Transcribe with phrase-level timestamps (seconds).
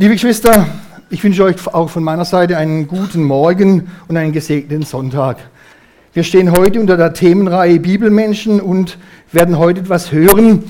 [0.00, 0.66] Liebe Geschwister,
[1.10, 5.36] ich wünsche euch auch von meiner Seite einen guten Morgen und einen gesegneten Sonntag.
[6.14, 8.96] Wir stehen heute unter der Themenreihe Bibelmenschen und
[9.30, 10.64] werden heute etwas hören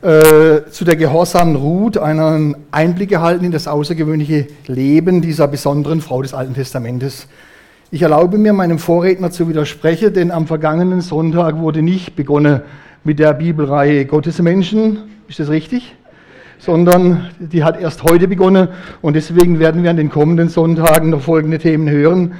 [0.00, 6.20] äh, zu der gehorsamen Ruth, einen Einblick erhalten in das außergewöhnliche Leben dieser besonderen Frau
[6.20, 7.28] des Alten Testamentes.
[7.92, 12.62] Ich erlaube mir, meinem Vorredner zu widersprechen, denn am vergangenen Sonntag wurde nicht begonnen
[13.04, 14.98] mit der Bibelreihe Gottesmenschen.
[15.28, 15.94] Ist das richtig?
[16.62, 18.68] Sondern die hat erst heute begonnen
[19.00, 22.34] und deswegen werden wir an den kommenden Sonntagen noch folgende Themen hören.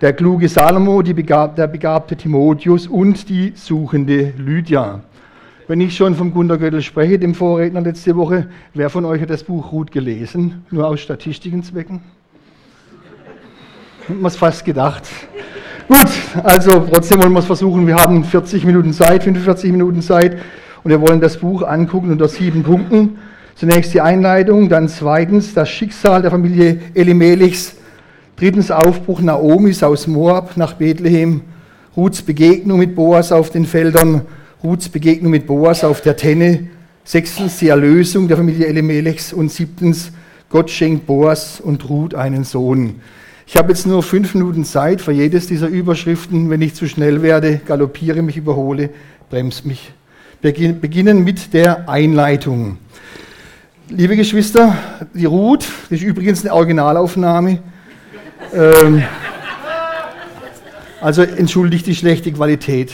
[0.00, 5.00] Der kluge Salomo, Begab, der begabte Timotheus und die suchende Lydia.
[5.66, 9.28] Wenn ich schon vom Gunter Göttl spreche, dem Vorredner letzte Woche, wer von euch hat
[9.28, 10.64] das Buch Ruth gelesen?
[10.70, 12.00] Nur aus Statistikenzwecken?
[14.08, 15.02] Hat man es fast gedacht.
[15.88, 16.08] Gut,
[16.42, 17.86] also trotzdem wollen wir es versuchen.
[17.86, 20.38] Wir haben 40 Minuten Zeit, 45 Minuten Zeit
[20.84, 23.18] und wir wollen das Buch angucken unter sieben Punkten.
[23.58, 27.74] Zunächst die Einleitung, dann zweitens das Schicksal der Familie Elimelechs,
[28.36, 31.40] drittens Aufbruch Naomis aus Moab nach Bethlehem,
[31.96, 34.22] Ruths Begegnung mit Boas auf den Feldern,
[34.62, 36.68] Ruths Begegnung mit Boas auf der Tenne,
[37.02, 40.12] sechstens die Erlösung der Familie Elimelechs und siebtens
[40.50, 43.00] Gott schenkt Boas und Ruth einen Sohn.
[43.44, 46.48] Ich habe jetzt nur fünf Minuten Zeit für jedes dieser Überschriften.
[46.48, 48.90] Wenn ich zu schnell werde, galoppiere mich, überhole,
[49.30, 49.90] bremst mich.
[50.42, 52.78] Wir beginnen mit der Einleitung.
[53.90, 54.76] Liebe Geschwister,
[55.14, 57.58] die Ruth, das ist übrigens eine Originalaufnahme.
[58.52, 59.02] Ähm,
[61.00, 62.92] also entschuldigt die schlechte Qualität.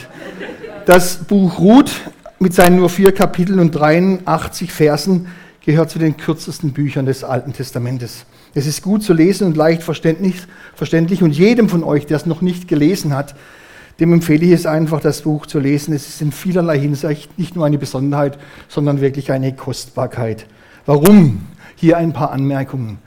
[0.86, 1.90] Das Buch Ruth
[2.38, 5.26] mit seinen nur vier Kapiteln und 83 Versen
[5.64, 8.24] gehört zu den kürzesten Büchern des Alten Testamentes.
[8.54, 10.36] Es ist gut zu lesen und leicht verständlich,
[10.76, 13.34] verständlich und jedem von euch, der es noch nicht gelesen hat,
[13.98, 15.92] dem empfehle ich es einfach, das Buch zu lesen.
[15.92, 20.46] Es ist in vielerlei Hinsicht nicht nur eine Besonderheit, sondern wirklich eine Kostbarkeit.
[20.86, 21.46] Warum?
[21.76, 22.98] Hier ein paar Anmerkungen.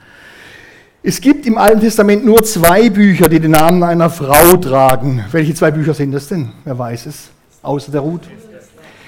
[1.04, 5.24] Es gibt im Alten Testament nur zwei Bücher, die den Namen einer Frau tragen.
[5.32, 6.50] Welche zwei Bücher sind das denn?
[6.66, 7.30] Wer weiß es?
[7.62, 8.24] Außer der Ruth.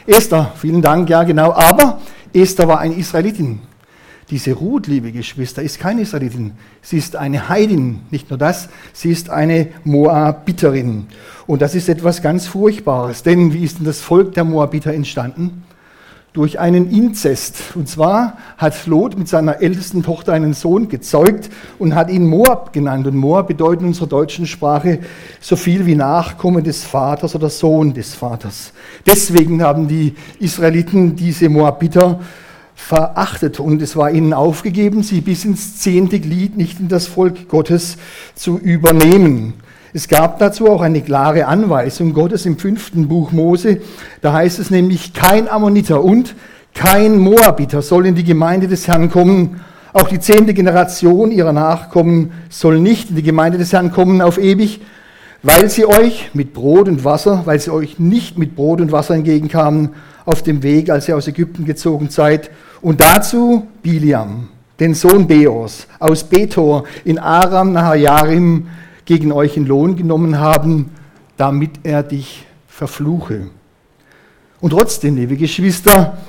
[0.05, 1.51] Esther, vielen Dank, ja genau.
[1.51, 1.99] Aber
[2.31, 3.59] Esther war eine Israelitin.
[4.29, 6.51] Diese Ruth, liebe Geschwister, ist keine Israelitin.
[6.83, 8.01] Sie ist eine Heidin.
[8.11, 11.07] Nicht nur das, sie ist eine Moabiterin.
[11.47, 13.23] Und das ist etwas ganz Furchtbares.
[13.23, 15.63] Denn wie ist denn das Volk der Moabiter entstanden?
[16.39, 17.75] Durch einen Inzest.
[17.75, 22.71] Und zwar hat Lot mit seiner ältesten Tochter einen Sohn gezeugt und hat ihn Moab
[22.71, 23.05] genannt.
[23.07, 24.99] Und Moab bedeutet in unserer deutschen Sprache
[25.41, 28.71] so viel wie Nachkommen des Vaters oder Sohn des Vaters.
[29.05, 32.21] Deswegen haben die Israeliten diese Moabiter
[32.73, 37.49] verachtet und es war ihnen aufgegeben, sie bis ins zehnte Glied nicht in das Volk
[37.49, 37.97] Gottes
[38.33, 39.55] zu übernehmen.
[39.91, 43.81] Es gab dazu auch eine klare Anweisung Gottes im fünften Buch Mose.
[44.21, 46.35] Da heißt es nämlich, kein Ammoniter und
[46.75, 49.61] kein Moabiter soll in die Gemeinde des Herrn kommen.
[49.91, 54.37] Auch die zehnte Generation ihrer Nachkommen soll nicht in die Gemeinde des Herrn kommen auf
[54.37, 54.81] ewig,
[55.41, 59.15] weil sie euch mit Brot und Wasser, weil sie euch nicht mit Brot und Wasser
[59.15, 59.89] entgegenkamen
[60.23, 62.51] auf dem Weg, als ihr aus Ägypten gezogen seid.
[62.81, 64.49] Und dazu Biliam,
[64.79, 68.67] den Sohn Beors, aus Bethor in Aram Nahajarim,
[69.09, 70.91] gegen euch in Lohn genommen haben,
[71.35, 73.47] damit er dich verfluche.
[74.61, 76.19] Und trotzdem, liebe Geschwister,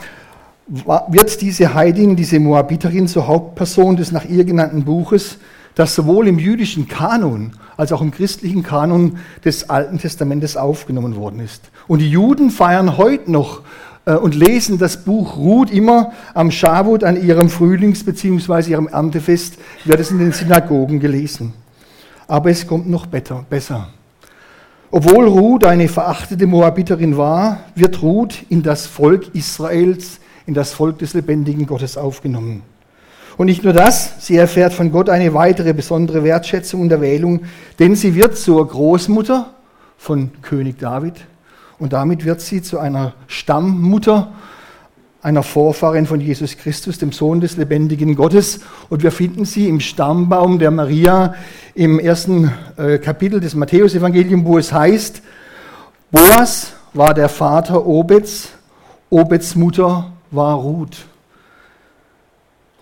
[0.67, 5.37] wird diese Heidin, diese Moabiterin zur Hauptperson des nach ihr genannten Buches,
[5.75, 11.41] das sowohl im jüdischen Kanon als auch im christlichen Kanon des Alten Testamentes aufgenommen worden
[11.41, 11.71] ist.
[11.87, 13.61] Und die Juden feiern heute noch
[14.07, 18.71] äh, und lesen das Buch Ruth immer am Schavut an ihrem Frühlings- bzw.
[18.71, 21.53] ihrem Erntefest, wird es in den Synagogen gelesen
[22.31, 23.89] aber es kommt noch besser.
[24.93, 30.99] Obwohl Ruth eine verachtete Moabiterin war, wird Ruth in das Volk Israels, in das Volk
[30.99, 32.63] des lebendigen Gottes aufgenommen.
[33.37, 37.41] Und nicht nur das, sie erfährt von Gott eine weitere besondere Wertschätzung und Erwählung,
[37.81, 39.51] denn sie wird zur Großmutter
[39.97, 41.15] von König David
[41.81, 44.33] und damit wird sie zu einer Stammmutter
[45.23, 48.61] einer Vorfahrin von Jesus Christus, dem Sohn des lebendigen Gottes.
[48.89, 51.35] Und wir finden sie im Stammbaum der Maria
[51.75, 55.23] im ersten äh, Kapitel des Matthäusevangeliums, wo es heißt,
[56.11, 58.49] Boas war der Vater Obeds,
[59.11, 61.07] Obeds Mutter war Ruth.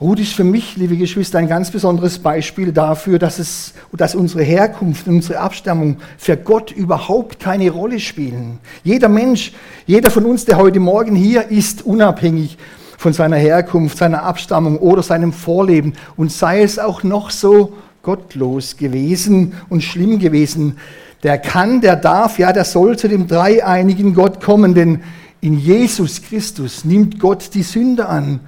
[0.00, 4.44] Ruth ist für mich, liebe Geschwister, ein ganz besonderes Beispiel dafür, dass, es, dass unsere
[4.44, 8.60] Herkunft und unsere Abstammung für Gott überhaupt keine Rolle spielen.
[8.84, 9.52] Jeder Mensch,
[9.86, 12.58] jeder von uns, der heute Morgen hier ist, unabhängig
[12.96, 17.72] von seiner Herkunft, seiner Abstammung oder seinem Vorleben und sei es auch noch so
[18.04, 20.76] gottlos gewesen und schlimm gewesen,
[21.24, 25.00] der kann, der darf, ja, der soll zu dem dreieinigen Gott kommen, denn
[25.40, 28.38] in Jesus Christus nimmt Gott die Sünde an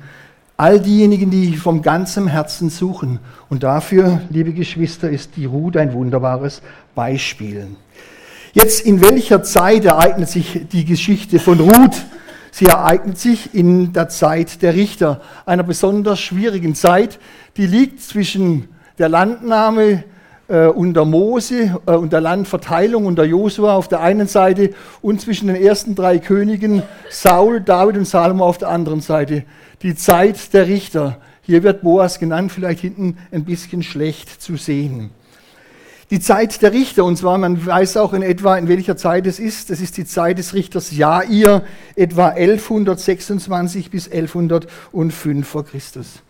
[0.60, 3.18] all diejenigen, die vom ganzen Herzen suchen.
[3.48, 6.60] Und dafür, liebe Geschwister, ist die Ruth ein wunderbares
[6.94, 7.66] Beispiel.
[8.52, 12.04] Jetzt, in welcher Zeit ereignet sich die Geschichte von Ruth?
[12.50, 17.18] Sie ereignet sich in der Zeit der Richter, einer besonders schwierigen Zeit,
[17.56, 18.68] die liegt zwischen
[18.98, 20.04] der Landnahme
[20.48, 24.70] äh, unter Mose äh, und der Landverteilung unter Josua auf der einen Seite
[25.00, 29.44] und zwischen den ersten drei Königen Saul, David und Salomo auf der anderen Seite.
[29.82, 31.20] Die Zeit der Richter.
[31.42, 35.10] Hier wird Boas genannt, vielleicht hinten ein bisschen schlecht zu sehen
[36.10, 37.04] die Zeit der Richter.
[37.04, 39.70] Und zwar, man weiß auch in etwa, in welcher Zeit es ist.
[39.70, 41.62] Das ist die Zeit des Richters Jair,
[41.94, 46.22] etwa 1126 bis 1105 vor Christus.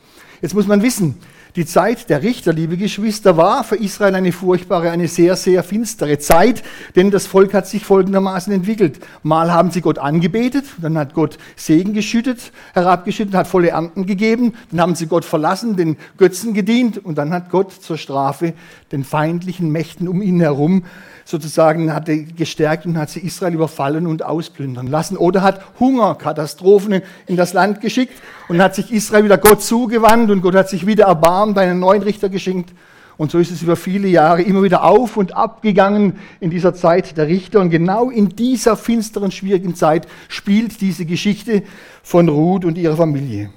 [0.43, 1.19] Jetzt muss man wissen,
[1.57, 6.19] die Zeit der Richter, liebe Geschwister, war für Israel eine furchtbare, eine sehr, sehr finstere
[6.19, 6.63] Zeit,
[6.97, 9.01] denn das Volk hat sich folgendermaßen entwickelt.
[9.23, 14.55] Mal haben sie Gott angebetet, dann hat Gott Segen geschüttet, herabgeschüttet, hat volle Ernten gegeben,
[14.71, 18.55] dann haben sie Gott verlassen, den Götzen gedient und dann hat Gott zur Strafe
[18.93, 20.85] den feindlichen Mächten um ihn herum
[21.31, 25.17] sozusagen hat er gestärkt und hat sie Israel überfallen und ausplündern lassen.
[25.17, 28.15] Oder hat Hungerkatastrophen in das Land geschickt
[28.49, 32.03] und hat sich Israel wieder Gott zugewandt und Gott hat sich wieder erbarmt, einen neuen
[32.03, 32.75] Richter geschenkt.
[33.17, 36.75] Und so ist es über viele Jahre immer wieder auf und ab gegangen in dieser
[36.75, 37.61] Zeit der Richter.
[37.61, 41.63] Und genau in dieser finsteren, schwierigen Zeit spielt diese Geschichte
[42.03, 43.51] von Ruth und ihrer Familie.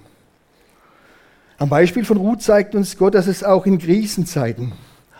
[1.57, 4.73] Am Beispiel von Ruth zeigt uns Gott, dass es auch in Krisenzeiten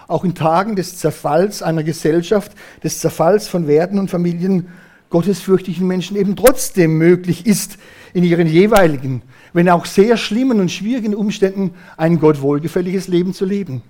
[0.08, 2.52] auch in Tagen des Zerfalls einer Gesellschaft,
[2.84, 4.68] des Zerfalls von Werten und Familien
[5.10, 7.78] gottesfürchtigen Menschen eben trotzdem möglich ist,
[8.14, 9.22] in ihren jeweiligen,
[9.54, 13.84] wenn auch sehr schlimmen und schwierigen Umständen ein Gott wohlgefälliges Leben zu leben.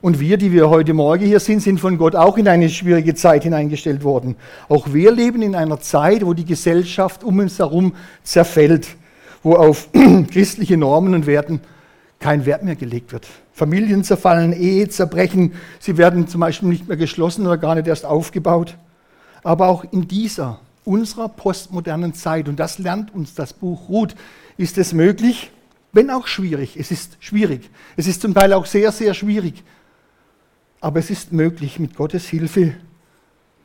[0.00, 3.14] Und wir, die wir heute Morgen hier sind, sind von Gott auch in eine schwierige
[3.14, 4.36] Zeit hineingestellt worden.
[4.68, 8.88] Auch wir leben in einer Zeit, wo die Gesellschaft um uns herum zerfällt,
[9.42, 9.88] wo auf
[10.30, 11.60] christliche Normen und Werten
[12.18, 13.26] kein Wert mehr gelegt wird.
[13.52, 18.04] Familien zerfallen, Ehe zerbrechen, sie werden zum Beispiel nicht mehr geschlossen oder gar nicht erst
[18.04, 18.76] aufgebaut.
[19.42, 24.14] Aber auch in dieser, unserer postmodernen Zeit, und das lernt uns das Buch Ruth,
[24.56, 25.50] ist es möglich,
[25.92, 29.62] wenn auch schwierig, es ist schwierig, es ist zum Teil auch sehr, sehr schwierig,
[30.80, 32.74] aber es ist möglich, mit Gottes Hilfe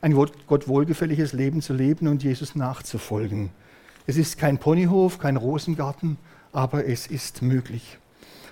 [0.01, 3.51] ein Gott wohlgefälliges Leben zu leben und Jesus nachzufolgen.
[4.07, 6.17] Es ist kein Ponyhof, kein Rosengarten,
[6.51, 7.99] aber es ist möglich.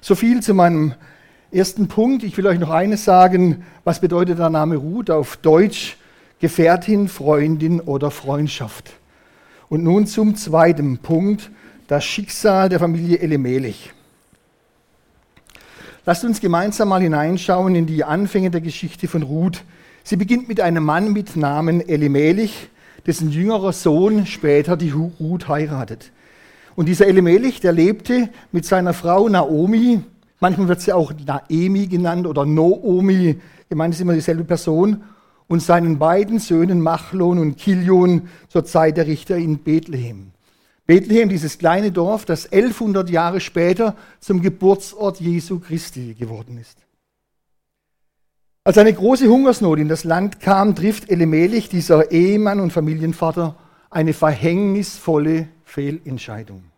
[0.02, 0.94] So viel zu meinem
[1.52, 2.24] ersten Punkt.
[2.24, 3.66] Ich will euch noch eines sagen.
[3.84, 5.98] Was bedeutet der Name Ruth auf Deutsch?
[6.40, 8.94] Gefährtin, Freundin oder Freundschaft.
[9.68, 11.52] Und nun zum zweiten Punkt,
[11.88, 13.92] das Schicksal der Familie Elimelech.
[16.06, 19.64] Lasst uns gemeinsam mal hineinschauen in die Anfänge der Geschichte von Ruth.
[20.04, 22.70] Sie beginnt mit einem Mann mit Namen Elimelech,
[23.06, 26.12] dessen jüngerer Sohn später die Ruth heiratet.
[26.80, 30.00] Und dieser Elimelech, der lebte mit seiner Frau Naomi,
[30.40, 33.38] manchmal wird sie auch Naemi genannt oder Noomi,
[33.68, 35.04] gemeint ist immer dieselbe Person,
[35.48, 40.32] und seinen beiden Söhnen Machlon und Kilion zur Zeit der Richter in Bethlehem.
[40.88, 46.78] Bethlehem, dieses kleine Dorf, das 1100 Jahre später zum Geburtsort Jesu Christi geworden ist.
[48.64, 53.58] Als eine große Hungersnot in das Land kam, trifft Elimelech, dieser Ehemann und Familienvater,
[53.90, 56.69] eine verhängnisvolle Fehlentscheidung.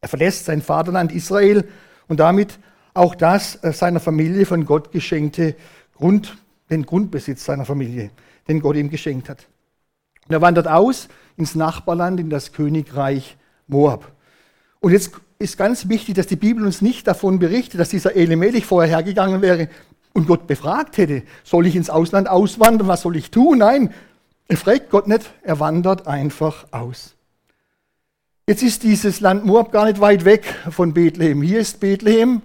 [0.00, 1.68] Er verlässt sein Vaterland Israel
[2.08, 2.58] und damit
[2.94, 5.54] auch das äh, seiner Familie von Gott geschenkte
[5.94, 6.36] Grund,
[6.70, 8.10] den Grundbesitz seiner Familie,
[8.48, 9.46] den Gott ihm geschenkt hat.
[10.26, 13.36] Und er wandert aus ins Nachbarland, in das Königreich
[13.66, 14.10] Moab.
[14.80, 18.66] Und jetzt ist ganz wichtig, dass die Bibel uns nicht davon berichtet, dass dieser Elimelech
[18.66, 19.68] vorher hergegangen wäre
[20.12, 23.58] und Gott befragt hätte, soll ich ins Ausland auswandern, was soll ich tun?
[23.58, 23.92] Nein,
[24.48, 27.14] er fragt Gott nicht, er wandert einfach aus.
[28.50, 31.40] Jetzt ist dieses Land Moab gar nicht weit weg von Bethlehem.
[31.40, 32.42] Hier ist Bethlehem,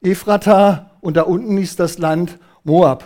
[0.00, 3.02] Ephrata und da unten ist das Land Moab.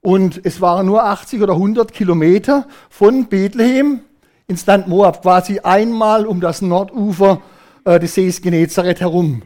[0.00, 4.00] Und es waren nur 80 oder 100 Kilometer von Bethlehem
[4.48, 7.40] ins Land Moab, quasi einmal um das Nordufer
[7.84, 9.42] äh, des Sees Genezareth herum.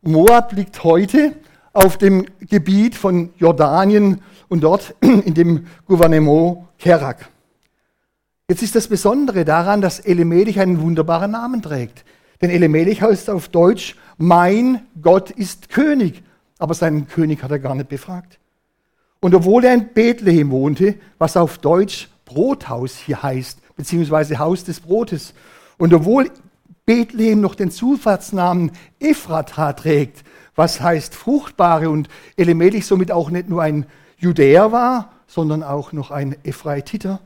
[0.00, 1.32] Moab liegt heute
[1.72, 7.33] auf dem Gebiet von Jordanien und dort in dem Gouvernement Kerak.
[8.46, 12.04] Jetzt ist das Besondere daran, dass Elimelech einen wunderbaren Namen trägt.
[12.42, 16.22] Denn Elimelech heißt auf Deutsch, mein Gott ist König.
[16.58, 18.38] Aber seinen König hat er gar nicht befragt.
[19.20, 24.80] Und obwohl er in Bethlehem wohnte, was auf Deutsch Brothaus hier heißt, beziehungsweise Haus des
[24.80, 25.32] Brotes,
[25.78, 26.30] und obwohl
[26.84, 30.22] Bethlehem noch den Zufahrtsnamen Ephrata trägt,
[30.54, 33.86] was heißt fruchtbare, und Elimelech somit auch nicht nur ein
[34.18, 37.20] Judäer war, sondern auch noch ein Ephraititer,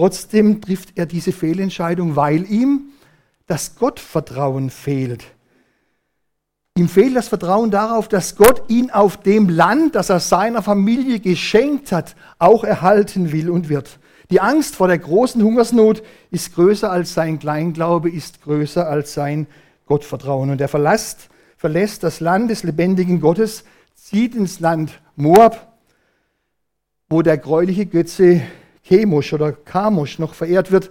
[0.00, 2.84] Trotzdem trifft er diese Fehlentscheidung, weil ihm
[3.46, 5.26] das Gottvertrauen fehlt.
[6.78, 11.20] Ihm fehlt das Vertrauen darauf, dass Gott ihn auf dem Land, das er seiner Familie
[11.20, 13.98] geschenkt hat, auch erhalten will und wird.
[14.30, 19.48] Die Angst vor der großen Hungersnot ist größer als sein Kleinglaube, ist größer als sein
[19.84, 20.48] Gottvertrauen.
[20.48, 21.28] Und er verlässt,
[21.58, 23.64] verlässt das Land des lebendigen Gottes,
[23.94, 25.76] zieht ins Land Moab,
[27.10, 28.40] wo der gräuliche Götze
[28.90, 30.90] Chemosh oder Kamosh noch verehrt wird,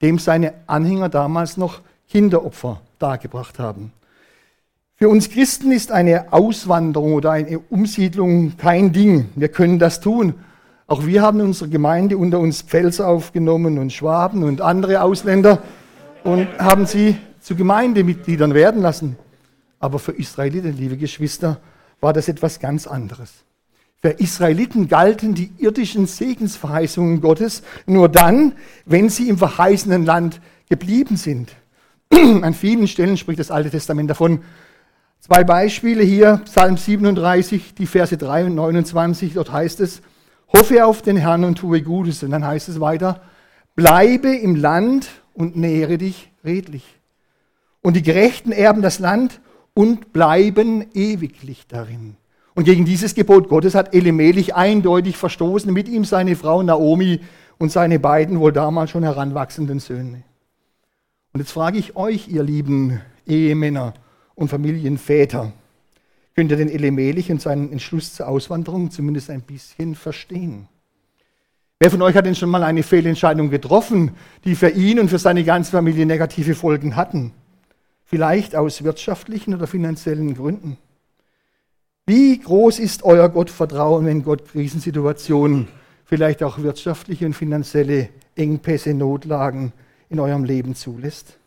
[0.00, 3.92] dem seine Anhänger damals noch Kinderopfer dargebracht haben.
[4.94, 9.30] Für uns Christen ist eine Auswanderung oder eine Umsiedlung kein Ding.
[9.34, 10.34] Wir können das tun.
[10.86, 15.64] Auch wir haben unsere Gemeinde unter uns Pfälzer aufgenommen und Schwaben und andere Ausländer
[16.22, 19.16] und haben sie zu Gemeindemitgliedern werden lassen.
[19.80, 21.58] Aber für Israeliten, liebe Geschwister,
[22.00, 23.32] war das etwas ganz anderes.
[24.02, 28.52] Für Israeliten galten die irdischen Segensverheißungen Gottes nur dann,
[28.84, 31.52] wenn sie im verheißenen Land geblieben sind.
[32.10, 34.40] An vielen Stellen spricht das Alte Testament davon,
[35.24, 40.02] Zwei Beispiele hier, Psalm 37, die Verse 3 und 29, dort heißt es,
[40.52, 42.24] hoffe auf den Herrn und tue Gutes.
[42.24, 43.22] Und dann heißt es weiter,
[43.76, 46.84] bleibe im Land und nähere dich redlich.
[47.82, 49.40] Und die Gerechten erben das Land
[49.74, 52.16] und bleiben ewiglich darin.
[52.54, 57.20] Und gegen dieses Gebot Gottes hat Elimelech eindeutig verstoßen, mit ihm seine Frau Naomi
[57.58, 60.22] und seine beiden wohl damals schon heranwachsenden Söhne.
[61.32, 63.94] Und jetzt frage ich euch, ihr lieben Ehemänner,
[64.34, 65.52] und Familienväter.
[66.34, 70.68] Könnt ihr den Elimelech und seinen Entschluss zur Auswanderung zumindest ein bisschen verstehen?
[71.78, 74.12] Wer von euch hat denn schon mal eine Fehlentscheidung getroffen,
[74.44, 77.32] die für ihn und für seine ganze Familie negative Folgen hatten?
[78.04, 80.78] Vielleicht aus wirtschaftlichen oder finanziellen Gründen.
[82.06, 85.68] Wie groß ist euer Gottvertrauen, wenn Gott Krisensituationen,
[86.04, 89.72] vielleicht auch wirtschaftliche und finanzielle Engpässe, Notlagen
[90.08, 91.38] in eurem Leben zulässt?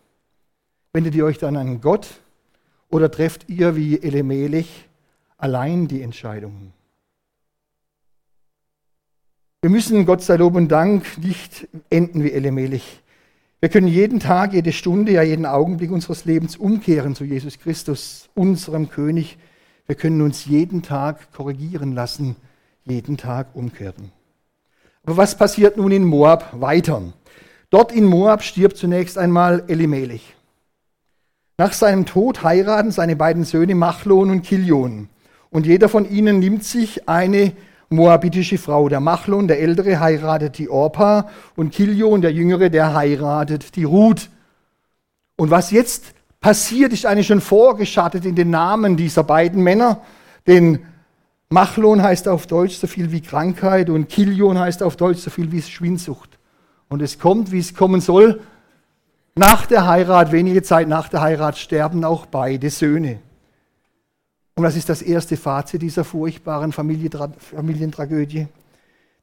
[0.94, 2.08] Wendet ihr euch dann an Gott
[2.90, 4.88] oder trefft ihr wie Elemelech
[5.38, 6.72] allein die Entscheidungen?
[9.62, 13.02] Wir müssen, Gott sei Lob und Dank, nicht enden wie Elemelech.
[13.60, 18.30] Wir können jeden Tag, jede Stunde, ja jeden Augenblick unseres Lebens umkehren zu Jesus Christus,
[18.36, 19.38] unserem König.
[19.88, 22.36] Wir können uns jeden Tag korrigieren lassen,
[22.86, 24.12] jeden Tag umkehren.
[25.04, 27.14] Aber was passiert nun in Moab weiter?
[27.70, 30.36] Dort in Moab stirbt zunächst einmal Elimelech.
[31.58, 35.08] Nach seinem Tod heiraten seine beiden Söhne Machlon und Kilion.
[35.52, 37.54] Und jeder von ihnen nimmt sich eine
[37.90, 38.90] moabitische Frau.
[38.90, 44.32] Der Machlon, der Ältere, heiratet die Orpa und Kilion, der Jüngere, der heiratet die Ruth.
[45.38, 46.15] Und was jetzt
[46.46, 50.02] passiert, ist eigentlich schon vorgeschattet in den Namen dieser beiden Männer.
[50.46, 50.86] Denn
[51.50, 55.52] Machlon heißt auf Deutsch so viel wie Krankheit und Kilion heißt auf Deutsch so viel
[55.52, 56.38] wie Schwindsucht.
[56.88, 58.42] Und es kommt, wie es kommen soll.
[59.34, 63.18] Nach der Heirat, wenige Zeit nach der Heirat, sterben auch beide Söhne.
[64.54, 68.46] Und das ist das erste Fazit dieser furchtbaren Familientragödie.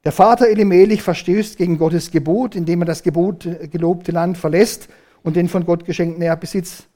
[0.03, 4.89] Der Vater Elimelech verstößt gegen Gottes Gebot, indem er das Gebot, äh, gelobte Land verlässt
[5.23, 6.89] und den von Gott geschenkten Erbesitz,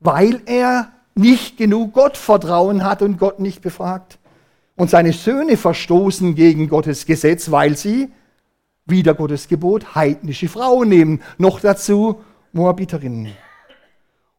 [0.00, 4.18] weil er nicht genug Gottvertrauen hat und Gott nicht befragt.
[4.76, 8.10] Und seine Söhne verstoßen gegen Gottes Gesetz, weil sie
[8.84, 11.22] wieder Gottes Gebot heidnische Frauen nehmen.
[11.38, 12.20] Noch dazu
[12.52, 13.32] Moabiterinnen.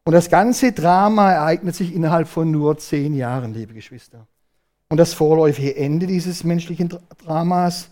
[0.04, 4.26] Und das ganze Drama ereignet sich innerhalb von nur zehn Jahren, liebe Geschwister.
[4.88, 6.88] Und das vorläufige Ende dieses menschlichen
[7.22, 7.90] Dramas,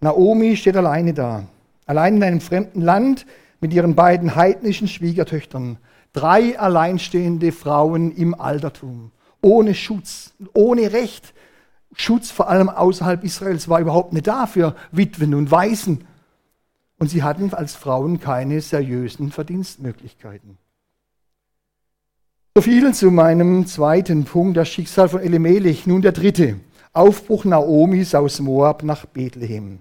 [0.00, 1.44] Naomi steht alleine da,
[1.84, 3.26] allein in einem fremden Land
[3.60, 5.76] mit ihren beiden heidnischen Schwiegertöchtern.
[6.12, 11.34] Drei alleinstehende Frauen im Altertum, ohne Schutz, ohne Recht.
[11.94, 16.04] Schutz vor allem außerhalb Israels war überhaupt nicht da für Witwen und Waisen.
[16.98, 20.58] Und sie hatten als Frauen keine seriösen Verdienstmöglichkeiten.
[22.56, 25.86] So viel zu meinem zweiten Punkt, das Schicksal von Elimelech.
[25.86, 26.56] Nun der dritte,
[26.92, 29.78] Aufbruch Naomis aus Moab nach Bethlehem.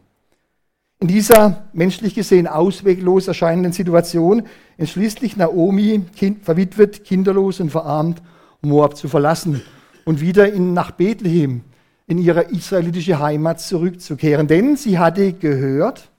[1.02, 4.44] In dieser menschlich gesehen ausweglos erscheinenden Situation
[4.78, 8.22] entschließt sich Naomi, kind, verwitwet, kinderlos und verarmt,
[8.62, 9.62] Moab zu verlassen
[10.04, 11.62] und wieder in, nach Bethlehem,
[12.06, 14.48] in ihre israelitische Heimat zurückzukehren.
[14.48, 16.10] Denn sie hatte gehört,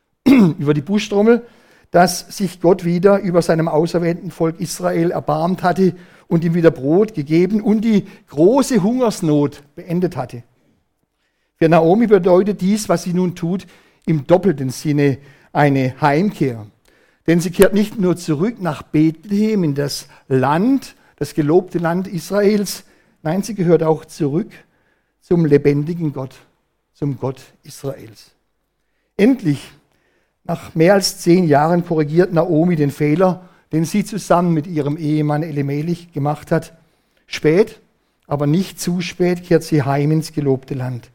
[0.26, 1.42] über die Buschtrommel,
[1.90, 5.94] dass sich Gott wieder über seinem auserwählten Volk Israel erbarmt hatte
[6.28, 10.44] und ihm wieder Brot gegeben und die große Hungersnot beendet hatte.
[11.56, 13.66] Für Naomi bedeutet dies, was sie nun tut,
[14.06, 15.18] im doppelten Sinne
[15.52, 16.66] eine Heimkehr.
[17.26, 22.84] Denn sie kehrt nicht nur zurück nach Bethlehem in das Land, das gelobte Land Israels,
[23.22, 24.50] nein, sie gehört auch zurück
[25.20, 26.34] zum lebendigen Gott,
[26.92, 28.32] zum Gott Israels.
[29.16, 29.70] Endlich
[30.44, 35.42] nach mehr als zehn Jahren korrigiert Naomi den Fehler, den sie zusammen mit ihrem Ehemann
[35.42, 36.72] Elimelech gemacht hat,
[37.26, 37.80] Spät,
[38.26, 41.10] aber nicht zu spät kehrt sie heim ins gelobte Land.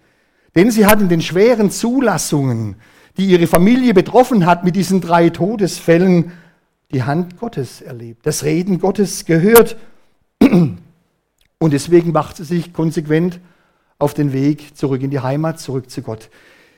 [0.56, 2.76] Denn sie hat in den schweren Zulassungen,
[3.18, 6.32] die ihre Familie betroffen hat mit diesen drei Todesfällen,
[6.92, 9.76] die Hand Gottes erlebt, das Reden Gottes gehört.
[10.40, 13.40] Und deswegen macht sie sich konsequent
[13.98, 16.30] auf den Weg zurück in die Heimat, zurück zu Gott.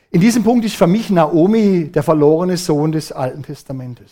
[0.10, 4.12] In diesem Punkt ist für mich Naomi der verlorene Sohn des Alten Testamentes.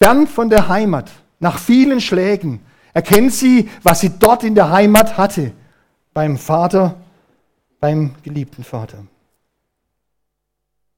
[0.00, 1.10] Fern von der Heimat,
[1.40, 2.60] nach vielen Schlägen,
[2.94, 5.52] erkennt sie, was sie dort in der Heimat hatte,
[6.14, 6.96] beim Vater,
[7.82, 9.04] beim geliebten Vater.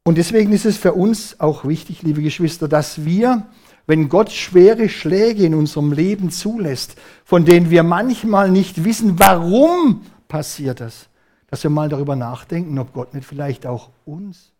[0.04, 3.46] Und deswegen ist es für uns auch wichtig, liebe Geschwister, dass wir,
[3.86, 10.02] wenn Gott schwere Schläge in unserem Leben zulässt, von denen wir manchmal nicht wissen, warum
[10.28, 11.08] passiert das,
[11.46, 14.52] dass wir mal darüber nachdenken, ob Gott nicht vielleicht auch uns,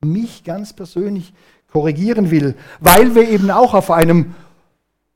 [0.00, 1.34] mich ganz persönlich
[1.70, 4.34] korrigieren will, weil wir eben auch auf einem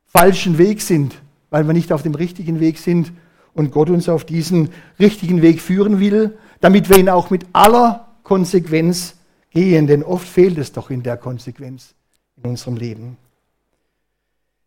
[0.05, 3.13] falschen Weg sind, weil wir nicht auf dem richtigen Weg sind
[3.55, 8.07] und Gott uns auf diesen richtigen Weg führen will, damit wir ihn auch mit aller
[8.23, 9.15] Konsequenz
[9.51, 11.95] gehen, denn oft fehlt es doch in der Konsequenz
[12.37, 13.17] in unserem Leben.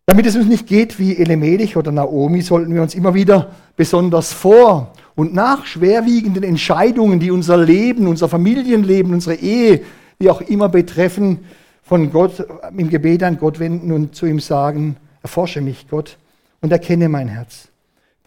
[0.06, 4.34] Damit es uns nicht geht wie Elemelech oder Naomi, sollten wir uns immer wieder besonders
[4.34, 9.82] vor und nach schwerwiegenden Entscheidungen, die unser Leben, unser Familienleben, unsere Ehe,
[10.20, 11.40] wie auch immer betreffen,
[11.84, 12.46] von Gott
[12.78, 16.18] im Gebet an Gott wenden und zu ihm sagen, erforsche mich, Gott,
[16.62, 17.70] und erkenne mein Herz.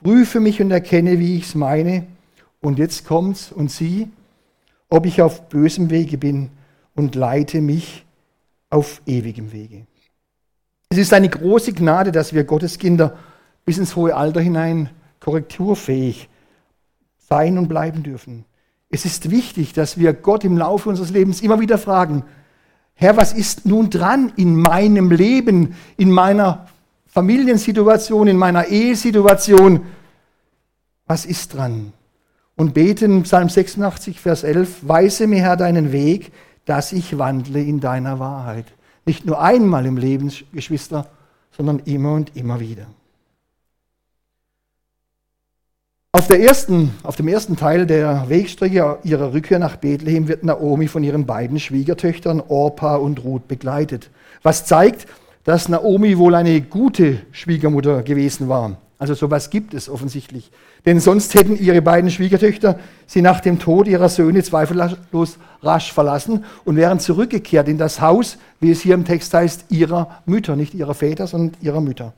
[0.02, 2.06] Prüfe mich und erkenne, wie ich es meine.
[2.60, 4.08] Und jetzt kommt's und sieh,
[4.88, 6.50] ob ich auf bösem Wege bin
[6.94, 8.04] und leite mich
[8.70, 9.86] auf ewigem Wege.
[10.88, 13.16] Es ist eine große Gnade, dass wir Gottes Kinder
[13.64, 16.28] bis ins hohe Alter hinein korrekturfähig
[17.18, 18.44] sein und bleiben dürfen.
[18.88, 22.22] Es ist wichtig, dass wir Gott im Laufe unseres Lebens immer wieder fragen,
[22.94, 26.66] Herr, was ist nun dran in meinem Leben, in meiner
[27.06, 29.82] Familiensituation, in meiner Ehesituation?
[31.06, 31.92] Was ist dran?
[32.56, 36.32] Und beten, Psalm 86, Vers 11, weise mir, Herr, deinen Weg,
[36.64, 38.66] dass ich wandle in deiner Wahrheit.
[39.04, 41.06] Nicht nur einmal im Leben, Geschwister,
[41.56, 42.86] sondern immer und immer wieder.
[46.12, 50.88] Auf, der ersten, auf dem ersten Teil der Wegstrecke ihrer Rückkehr nach Bethlehem wird Naomi
[50.88, 54.10] von ihren beiden Schwiegertöchtern Orpa und Ruth begleitet.
[54.42, 55.06] Was zeigt,
[55.44, 58.78] dass Naomi wohl eine gute Schwiegermutter gewesen war.
[58.98, 60.50] Also sowas gibt es offensichtlich.
[60.86, 66.44] Denn sonst hätten ihre beiden Schwiegertöchter sie nach dem Tod ihrer Söhne zweifellos rasch verlassen
[66.64, 70.72] und wären zurückgekehrt in das Haus, wie es hier im Text heißt, ihrer Mütter, nicht
[70.72, 72.14] ihrer Väter, sondern ihrer Mütter.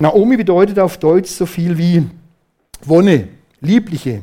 [0.00, 2.04] Naomi bedeutet auf Deutsch so viel wie
[2.84, 3.28] Wonne,
[3.60, 4.22] liebliche,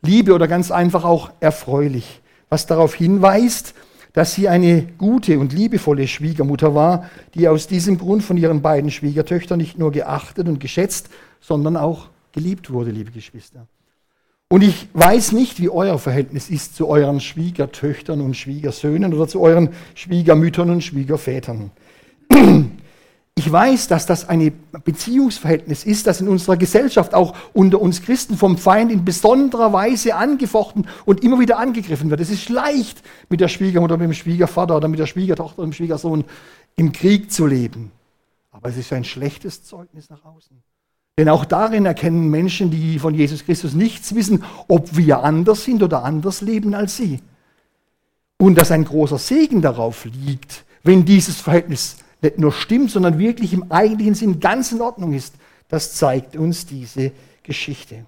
[0.00, 3.74] Liebe oder ganz einfach auch erfreulich, was darauf hinweist,
[4.12, 8.90] dass sie eine gute und liebevolle Schwiegermutter war, die aus diesem Grund von ihren beiden
[8.90, 11.08] Schwiegertöchtern nicht nur geachtet und geschätzt,
[11.40, 13.66] sondern auch geliebt wurde, liebe Geschwister.
[14.48, 19.40] Und ich weiß nicht, wie euer Verhältnis ist zu euren Schwiegertöchtern und Schwiegersöhnen oder zu
[19.40, 21.70] euren Schwiegermüttern und Schwiegervätern.
[23.34, 24.52] Ich weiß, dass das ein
[24.84, 30.14] Beziehungsverhältnis ist, das in unserer Gesellschaft auch unter uns Christen vom Feind in besonderer Weise
[30.14, 32.20] angefochten und immer wieder angegriffen wird.
[32.20, 35.72] Es ist leicht, mit der Schwiegermutter, mit dem Schwiegervater oder mit der Schwiegertochter oder dem
[35.72, 36.24] Schwiegersohn
[36.76, 37.90] im Krieg zu leben.
[38.50, 40.62] Aber es ist ein schlechtes Zeugnis nach außen.
[41.18, 45.82] Denn auch darin erkennen Menschen, die von Jesus Christus nichts wissen, ob wir anders sind
[45.82, 47.20] oder anders leben als sie.
[48.38, 53.52] Und dass ein großer Segen darauf liegt, wenn dieses Verhältnis nicht nur stimmt, sondern wirklich
[53.52, 55.34] im eigentlichen Sinn ganz in Ordnung ist.
[55.68, 58.04] Das zeigt uns diese Geschichte.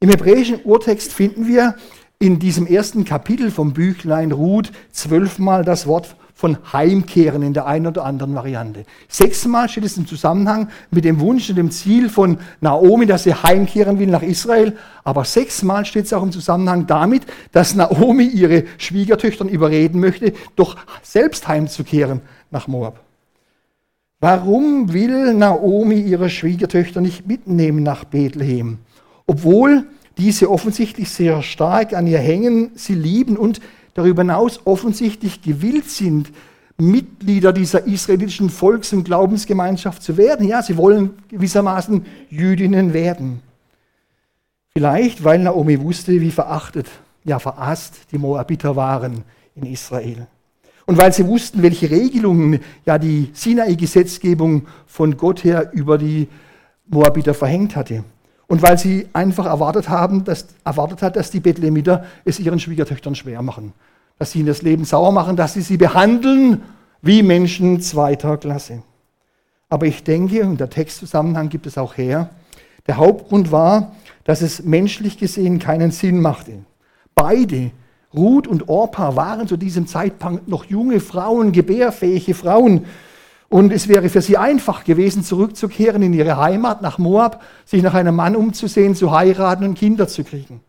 [0.00, 1.76] Im hebräischen Urtext finden wir
[2.18, 7.86] in diesem ersten Kapitel vom Büchlein Ruth zwölfmal das Wort von Heimkehren in der einen
[7.86, 8.84] oder anderen Variante.
[9.06, 13.34] Sechsmal steht es im Zusammenhang mit dem Wunsch und dem Ziel von Naomi, dass sie
[13.34, 14.76] heimkehren will nach Israel.
[15.04, 20.76] Aber sechsmal steht es auch im Zusammenhang damit, dass Naomi ihre Schwiegertöchtern überreden möchte, doch
[21.02, 22.98] selbst heimzukehren nach Moab.
[24.22, 28.78] Warum will Naomi ihre Schwiegertöchter nicht mitnehmen nach Bethlehem?
[29.26, 33.60] Obwohl diese offensichtlich sehr stark an ihr hängen, sie lieben und
[33.94, 36.30] darüber hinaus offensichtlich gewillt sind,
[36.78, 40.46] Mitglieder dieser israelitischen Volks- und Glaubensgemeinschaft zu werden.
[40.46, 43.40] Ja, sie wollen gewissermaßen Jüdinnen werden.
[44.72, 46.86] Vielleicht, weil Naomi wusste, wie verachtet,
[47.24, 49.24] ja verasst die Moabiter waren
[49.56, 50.28] in Israel.
[50.86, 56.28] Und weil sie wussten, welche Regelungen ja die Sinai-Gesetzgebung von Gott her über die
[56.88, 58.04] Moabiter verhängt hatte.
[58.48, 63.14] Und weil sie einfach erwartet, haben, dass, erwartet hat, dass die Bethlehemiter es ihren Schwiegertöchtern
[63.14, 63.72] schwer machen.
[64.18, 66.62] Dass sie ihnen das Leben sauer machen, dass sie sie behandeln
[67.00, 68.82] wie Menschen zweiter Klasse.
[69.68, 72.30] Aber ich denke, und der Textzusammenhang gibt es auch her,
[72.86, 73.92] der Hauptgrund war,
[74.24, 76.52] dass es menschlich gesehen keinen Sinn machte.
[77.14, 77.70] Beide,
[78.14, 82.84] Ruth und Orpa, waren zu diesem Zeitpunkt noch junge Frauen, gebärfähige Frauen.
[83.48, 87.94] Und es wäre für sie einfach gewesen, zurückzukehren in ihre Heimat nach Moab, sich nach
[87.94, 90.60] einem Mann umzusehen, zu heiraten und Kinder zu kriegen.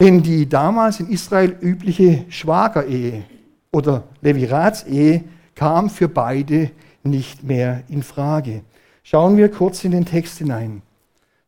[0.00, 3.24] Denn die damals in Israel übliche Schwagerehe
[3.72, 6.70] oder Leviratsehe kam für beide
[7.02, 8.62] nicht mehr in Frage.
[9.02, 10.82] Schauen wir kurz in den Text hinein.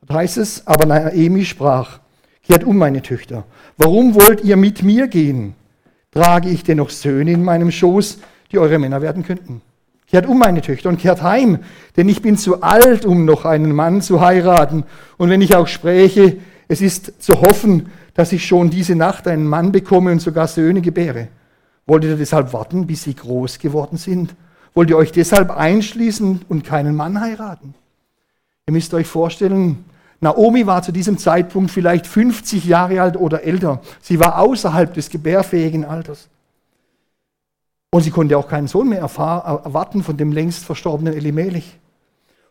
[0.07, 2.01] Da heißt es, aber Naomi sprach,
[2.51, 3.45] kehrt um, meine Töchter.
[3.79, 5.55] Warum wollt ihr mit mir gehen?
[6.11, 8.19] Trage ich denn noch Söhne in meinem Schoß,
[8.51, 9.63] die eure Männer werden könnten?
[10.09, 11.61] Kehrt um, meine Töchter, und kehrt heim,
[11.97, 14.83] denn ich bin zu alt, um noch einen Mann zu heiraten.
[15.17, 19.47] Und wenn ich auch spräche, es ist zu hoffen, dass ich schon diese Nacht einen
[19.47, 21.29] Mann bekomme und sogar Söhne gebäre.
[21.87, 24.35] Wollt ihr deshalb warten, bis sie groß geworden sind?
[24.75, 27.75] Wollt ihr euch deshalb einschließen und keinen Mann heiraten?
[28.67, 29.85] Ihr müsst euch vorstellen,
[30.21, 33.81] Naomi war zu diesem Zeitpunkt vielleicht 50 Jahre alt oder älter.
[34.01, 36.29] Sie war außerhalb des gebärfähigen Alters.
[37.91, 41.79] Und sie konnte auch keinen Sohn mehr erwarten von dem längst verstorbenen Elimelech.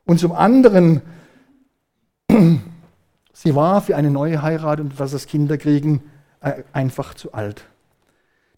[0.05, 1.01] Und zum anderen
[3.41, 6.01] Sie war für eine neue Heirat und was das Kinderkriegen
[6.41, 7.63] äh, einfach zu alt.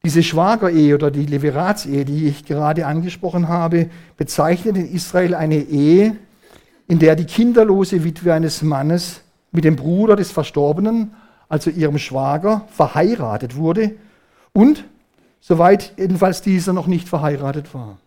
[0.03, 6.15] Diese Schwagerehe oder die Leviratsehe, die ich gerade angesprochen habe, bezeichnet in Israel eine Ehe,
[6.91, 9.21] in der die kinderlose Witwe eines Mannes
[9.53, 11.13] mit dem Bruder des Verstorbenen,
[11.47, 13.95] also ihrem Schwager, verheiratet wurde
[14.51, 14.83] und,
[15.39, 17.97] soweit jedenfalls dieser noch nicht verheiratet war.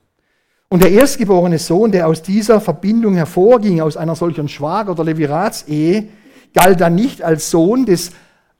[0.68, 6.10] Und der erstgeborene Sohn, der aus dieser Verbindung hervorging, aus einer solchen Schwager- oder Leviratsehe,
[6.52, 8.12] galt dann nicht als Sohn des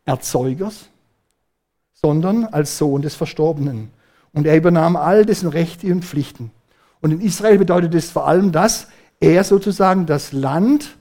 [0.06, 0.88] Erzeugers,
[1.92, 3.90] sondern als Sohn des Verstorbenen.
[4.32, 6.50] Und er übernahm all dessen Rechte und Pflichten.
[7.02, 8.86] Und in Israel bedeutet es vor allem, dass
[9.24, 10.96] er sozusagen das Land,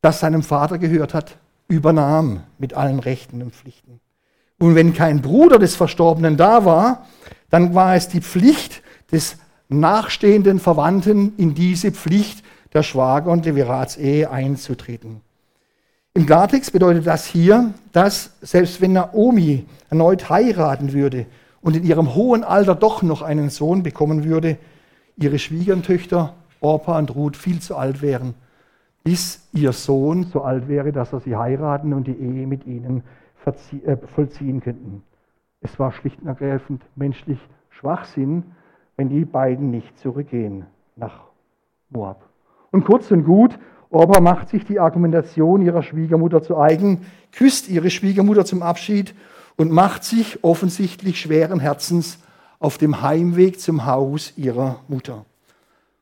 [0.00, 1.36] das seinem Vater gehört hat,
[1.68, 4.00] übernahm mit allen Rechten und Pflichten.
[4.58, 7.06] Und wenn kein Bruder des Verstorbenen da war,
[7.50, 9.36] dann war es die Pflicht des
[9.68, 15.20] nachstehenden Verwandten, in diese Pflicht der Schwager- und Leviratsehe einzutreten.
[16.14, 21.26] Im Klartext bedeutet das hier, dass selbst wenn Naomi erneut heiraten würde
[21.60, 24.58] und in ihrem hohen Alter doch noch einen Sohn bekommen würde,
[25.16, 28.34] ihre Schwiegertöchter Orpa und Ruth viel zu alt wären,
[29.02, 33.02] bis ihr Sohn so alt wäre, dass er sie heiraten und die Ehe mit ihnen
[33.44, 35.02] äh, vollziehen könnten.
[35.62, 37.38] Es war schlicht und ergreifend menschlich
[37.70, 38.44] Schwachsinn,
[38.96, 41.24] wenn die beiden nicht zurückgehen nach
[41.88, 42.28] Moab.
[42.70, 43.58] Und kurz und gut,
[43.90, 49.14] Orpa macht sich die Argumentation ihrer Schwiegermutter zu eigen, küsst ihre Schwiegermutter zum Abschied
[49.56, 52.20] und macht sich offensichtlich schweren Herzens
[52.60, 55.24] auf dem Heimweg zum Haus ihrer Mutter.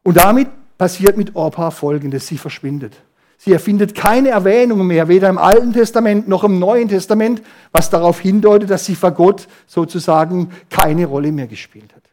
[0.09, 2.95] Und damit passiert mit Orpa Folgendes, sie verschwindet.
[3.37, 7.43] Sie erfindet keine Erwähnung mehr, weder im Alten Testament noch im Neuen Testament,
[7.73, 12.05] was darauf hindeutet, dass sie vor Gott sozusagen keine Rolle mehr gespielt hat.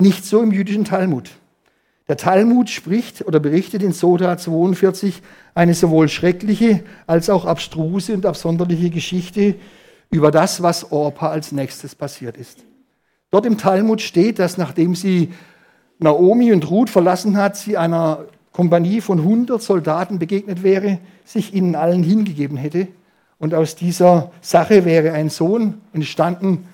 [0.00, 1.28] Nicht so im jüdischen Talmud.
[2.06, 5.22] Der Talmud spricht oder berichtet in Soda 42
[5.56, 9.56] eine sowohl schreckliche als auch abstruse und absonderliche Geschichte
[10.12, 12.64] über das, was Orpa als nächstes passiert ist.
[13.30, 15.32] Dort im Talmud steht, dass nachdem sie
[15.98, 21.74] Naomi und Ruth verlassen hat, sie einer Kompanie von 100 Soldaten begegnet wäre, sich ihnen
[21.74, 22.88] allen hingegeben hätte.
[23.38, 26.66] Und aus dieser Sache wäre ein Sohn entstanden,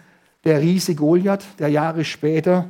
[0.45, 2.67] der Riese Goliath, der Jahre später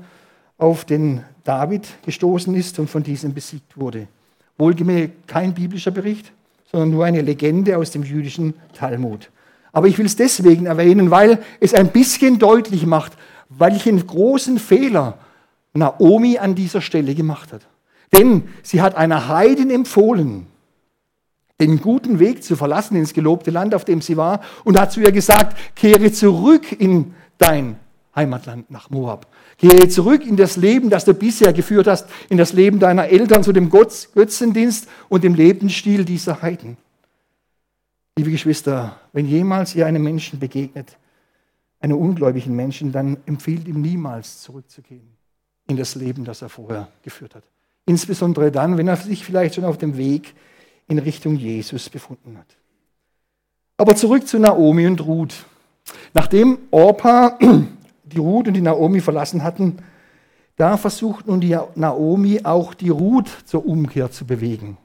[0.58, 4.08] auf den David gestoßen ist und von diesem besiegt wurde.
[4.56, 6.32] Wohlgemerkt kein biblischer Bericht,
[6.70, 9.30] sondern nur eine Legende aus dem jüdischen Talmud.
[9.72, 13.12] Aber ich will es deswegen erwähnen, weil es ein bisschen deutlich macht,
[13.48, 15.18] welchen großen Fehler
[15.72, 17.62] Naomi an dieser Stelle gemacht hat.
[18.12, 20.46] Denn sie hat einer Heiden empfohlen,
[21.60, 25.00] den guten Weg zu verlassen ins gelobte Land, auf dem sie war, und hat zu
[25.00, 27.76] ihr gesagt, kehre zurück in dein
[28.14, 29.26] Heimatland nach Moab.
[29.58, 33.42] Gehe zurück in das Leben, das du bisher geführt hast, in das Leben deiner Eltern,
[33.42, 36.76] zu dem Götzendienst und dem Lebensstil dieser Heiden.
[38.16, 40.96] Liebe Geschwister, wenn jemals ihr einem Menschen begegnet,
[41.84, 45.16] einem ungläubigen Menschen, dann empfiehlt ihm niemals zurückzugehen
[45.66, 47.44] in das Leben, das er vorher geführt hat.
[47.84, 50.34] Insbesondere dann, wenn er sich vielleicht schon auf dem Weg
[50.88, 52.56] in Richtung Jesus befunden hat.
[53.76, 55.44] Aber zurück zu Naomi und Ruth.
[56.14, 57.38] Nachdem Orpa
[58.04, 59.78] die Ruth und die Naomi verlassen hatten,
[60.56, 64.78] da versucht nun die Naomi auch die Ruth zur Umkehr zu bewegen.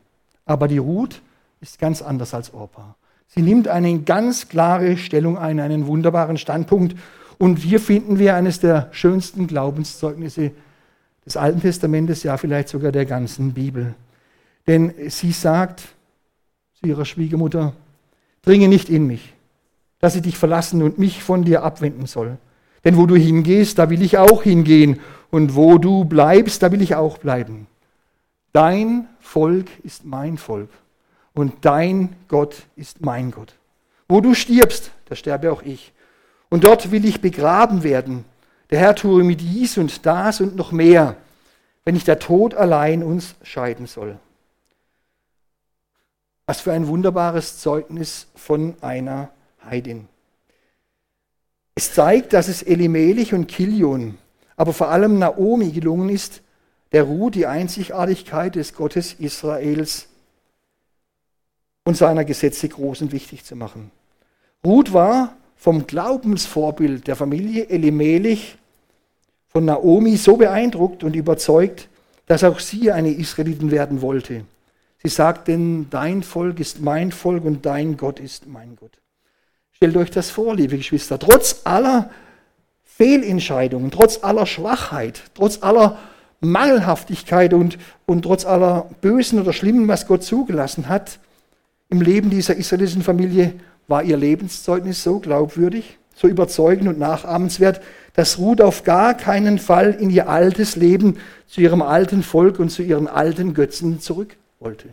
[0.45, 1.21] Aber die Ruth
[1.61, 2.95] ist ganz anders als Orpa.
[3.29, 6.95] Sie nimmt eine ganz klare Stellung ein, einen wunderbaren Standpunkt
[7.37, 10.51] Und hier finden wir eines der schönsten Glaubenszeugnisse
[11.25, 13.95] des Alten Testamentes, ja vielleicht sogar der ganzen Bibel.
[14.67, 15.83] Denn sie sagt
[16.73, 17.73] zu ihrer Schwiegermutter,
[18.41, 19.33] dringe nicht in mich,
[19.99, 22.37] dass sie dich verlassen und mich von dir abwenden soll.
[22.83, 24.99] Denn wo du hingehst, da will ich auch hingehen,
[25.31, 27.67] und wo du bleibst, da will ich auch bleiben.
[28.51, 30.69] Dein Volk ist mein Volk
[31.39, 33.55] und dein Gott ist mein Gott.
[34.07, 35.93] Wo du stirbst, da sterbe auch ich.
[36.49, 38.25] Und dort will ich begraben werden.
[38.69, 41.15] Der Herr tue mir dies und das und noch mehr,
[41.85, 44.17] wenn nicht der Tod allein uns scheiden soll.
[46.45, 49.29] Was für ein wunderbares Zeugnis von einer
[49.63, 50.07] Heidin.
[51.75, 54.17] Es zeigt, dass es Elimelech und Kilion,
[54.55, 56.41] aber vor allem Naomi gelungen ist,
[56.91, 60.09] der Ruhe die Einzigartigkeit des Gottes Israels
[61.89, 63.89] und seiner Gesetze groß und wichtig zu machen.
[64.63, 68.57] Ruth war vom Glaubensvorbild der Familie Elimelech
[69.47, 71.89] von Naomi so beeindruckt und überzeugt,
[72.27, 74.45] dass auch sie eine Israelitin werden wollte.
[75.01, 78.91] Sie sagt denn, dein Volk ist mein Volk und dein Gott ist mein Gott.
[79.71, 82.11] Stellt euch das vor, liebe Geschwister, trotz aller
[82.83, 85.97] Fehlentscheidungen, trotz aller Schwachheit, trotz aller
[86.39, 91.17] Mangelhaftigkeit und, und trotz aller Bösen oder Schlimmen, was Gott zugelassen hat,
[91.89, 93.53] im Leben dieser israelischen Familie
[93.87, 97.81] war ihr Lebenszeugnis so glaubwürdig, so überzeugend und nachahmenswert,
[98.13, 102.69] dass Ruth auf gar keinen Fall in ihr altes Leben zu ihrem alten Volk und
[102.69, 104.89] zu ihren alten Götzen zurück wollte.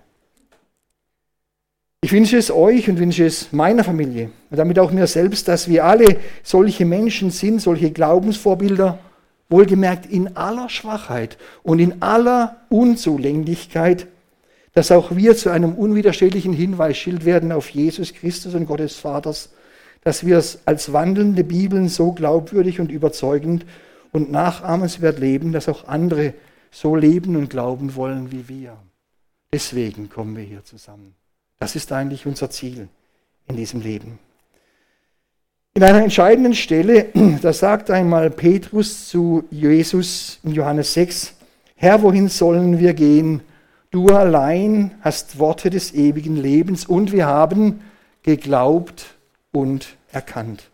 [2.02, 5.68] Ich wünsche es euch und wünsche es meiner Familie und damit auch mir selbst, dass
[5.68, 8.98] wir alle solche Menschen sind, solche Glaubensvorbilder,
[9.48, 14.06] wohlgemerkt in aller Schwachheit und in aller Unzulänglichkeit,
[14.76, 19.48] dass auch wir zu einem unwiderstehlichen Hinweisschild werden auf Jesus Christus und Gottes Vaters,
[20.02, 23.64] dass wir es als wandelnde Bibeln so glaubwürdig und überzeugend
[24.12, 26.34] und nachahmenswert leben, dass auch andere
[26.70, 28.76] so leben und glauben wollen wie wir.
[29.50, 31.14] Deswegen kommen wir hier zusammen.
[31.58, 32.88] Das ist eigentlich unser Ziel
[33.48, 34.18] in diesem Leben.
[35.72, 37.06] In einer entscheidenden Stelle,
[37.40, 41.32] da sagt einmal Petrus zu Jesus in Johannes 6,
[41.76, 43.40] Herr, wohin sollen wir gehen?
[43.96, 47.80] Du allein hast Worte des ewigen Lebens und wir haben
[48.24, 49.06] geglaubt
[49.52, 50.64] und erkannt.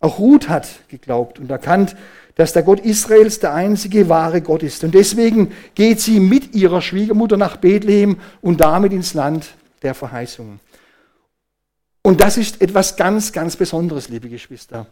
[0.00, 1.94] Auch Ruth hat geglaubt und erkannt,
[2.34, 4.84] dass der Gott Israels der einzige wahre Gott ist.
[4.84, 9.48] Und deswegen geht sie mit ihrer Schwiegermutter nach Bethlehem und damit ins Land
[9.82, 10.58] der Verheißungen.
[12.00, 14.86] Und das ist etwas ganz, ganz Besonderes, liebe Geschwister.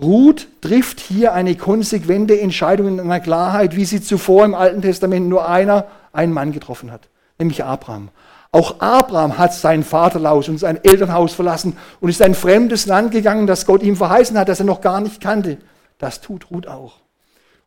[0.00, 5.28] Ruth trifft hier eine konsequente Entscheidung in einer Klarheit, wie sie zuvor im Alten Testament
[5.28, 7.09] nur einer, einen Mann getroffen hat,
[7.40, 8.10] nämlich Abraham.
[8.52, 13.46] Auch Abraham hat sein Vaterhaus und sein Elternhaus verlassen und ist ein fremdes Land gegangen,
[13.46, 15.58] das Gott ihm verheißen hat, das er noch gar nicht kannte.
[15.98, 17.00] Das tut Ruth auch.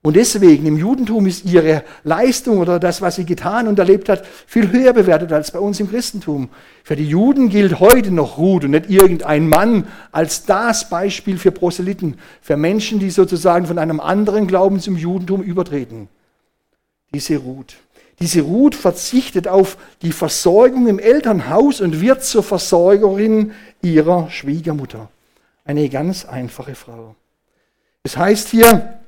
[0.01, 4.25] Und deswegen im Judentum ist ihre Leistung oder das, was sie getan und erlebt hat,
[4.45, 6.49] viel höher bewertet als bei uns im Christentum.
[6.83, 11.53] Für die Juden gilt heute noch Ruth und nicht irgendein Mann als das Beispiel für
[11.53, 16.09] Proselyten, für Menschen, die sozusagen von einem anderen Glauben zum Judentum übertreten.
[17.13, 17.75] Diese Ruth.
[18.19, 25.09] Diese Ruth verzichtet auf die Versorgung im Elternhaus und wird zur Versorgerin ihrer Schwiegermutter.
[25.65, 27.15] Eine ganz einfache Frau.
[28.03, 28.99] Es heißt hier,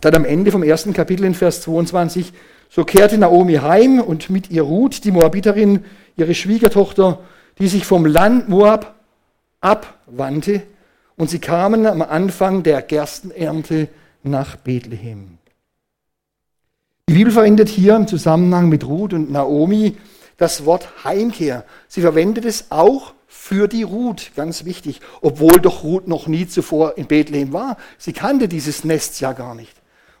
[0.00, 2.32] dann am Ende vom ersten Kapitel in Vers 22,
[2.70, 5.84] so kehrte Naomi heim und mit ihr Ruth, die Moabiterin,
[6.16, 7.18] ihre Schwiegertochter,
[7.58, 8.94] die sich vom Land Moab
[9.60, 10.62] abwandte,
[11.16, 13.88] und sie kamen am Anfang der Gerstenernte
[14.22, 15.39] nach Bethlehem.
[17.10, 19.96] Die Bibel verwendet hier im Zusammenhang mit Ruth und Naomi
[20.36, 21.64] das Wort Heimkehr.
[21.88, 26.96] Sie verwendet es auch für die Ruth, ganz wichtig, obwohl doch Ruth noch nie zuvor
[26.96, 27.78] in Bethlehem war.
[27.98, 29.72] Sie kannte dieses Nest ja gar nicht.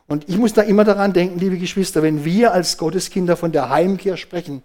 [0.08, 3.70] Und ich muss da immer daran denken, liebe Geschwister, wenn wir als Gotteskinder von der
[3.70, 4.64] Heimkehr sprechen,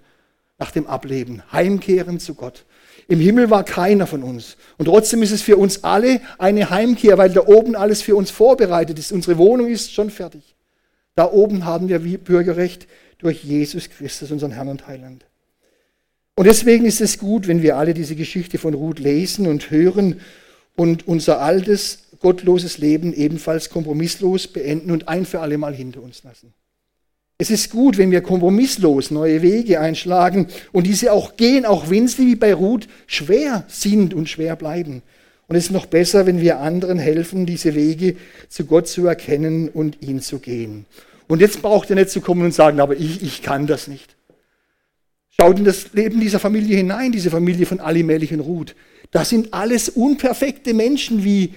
[0.57, 2.65] nach dem Ableben, heimkehren zu Gott.
[3.07, 4.57] Im Himmel war keiner von uns.
[4.79, 8.31] Und trotzdem ist es für uns alle eine Heimkehr, weil da oben alles für uns
[8.31, 9.11] vorbereitet ist.
[9.11, 10.54] Unsere Wohnung ist schon fertig.
[11.15, 15.25] Da oben haben wir wie Bürgerrecht durch Jesus Christus, unseren Herrn und Heiland.
[16.35, 20.19] Und deswegen ist es gut, wenn wir alle diese Geschichte von Ruth lesen und hören
[20.75, 26.23] und unser altes gottloses Leben ebenfalls kompromisslos beenden und ein für alle Mal hinter uns
[26.23, 26.53] lassen.
[27.37, 32.07] Es ist gut, wenn wir kompromisslos neue Wege einschlagen und diese auch gehen, auch wenn
[32.07, 35.03] sie wie bei Ruth schwer sind und schwer bleiben.
[35.47, 38.15] Und es ist noch besser, wenn wir anderen helfen, diese Wege
[38.49, 40.85] zu Gott zu erkennen und ihn zu gehen.
[41.27, 44.15] Und jetzt braucht ihr nicht zu kommen und sagen, aber ich, ich kann das nicht.
[45.39, 48.75] Schaut in das Leben dieser Familie hinein, diese Familie von Alimelech und Ruth.
[49.11, 51.53] Das sind alles unperfekte Menschen wie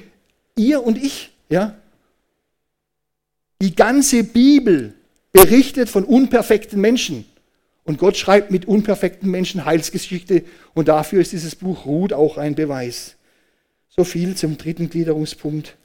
[0.56, 1.76] ihr und ich, ja,
[3.60, 4.94] Die ganze Bibel
[5.32, 7.24] berichtet von unperfekten Menschen.
[7.84, 12.54] Und Gott schreibt mit unperfekten Menschen Heilsgeschichte und dafür ist dieses Buch Ruth auch ein
[12.54, 13.16] Beweis.
[13.98, 15.76] So viel zum dritten Gliederungspunkt,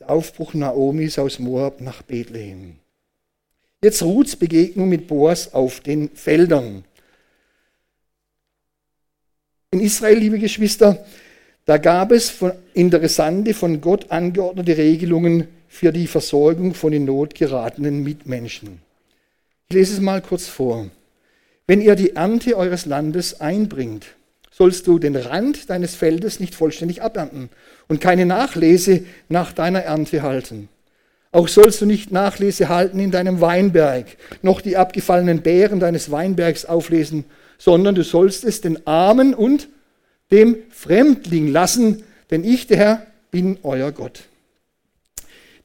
[0.00, 2.76] der Aufbruch Naomis aus Moab nach Bethlehem.
[3.84, 6.84] Jetzt Ruths Begegnung mit Boas auf den Feldern.
[9.70, 11.04] In Israel, liebe Geschwister,
[11.66, 12.36] da gab es
[12.72, 18.80] interessante, von Gott angeordnete Regelungen für die Versorgung von in Not geratenen Mitmenschen.
[19.68, 20.88] Ich lese es mal kurz vor.
[21.66, 24.06] Wenn ihr die Ernte eures Landes einbringt,
[24.58, 27.48] sollst du den Rand deines Feldes nicht vollständig abernten
[27.86, 30.68] und keine Nachlese nach deiner Ernte halten.
[31.30, 34.06] Auch sollst du nicht Nachlese halten in deinem Weinberg,
[34.42, 37.24] noch die abgefallenen Beeren deines Weinbergs auflesen,
[37.56, 39.68] sondern du sollst es den Armen und
[40.32, 44.24] dem Fremdling lassen, denn ich, der Herr, bin euer Gott.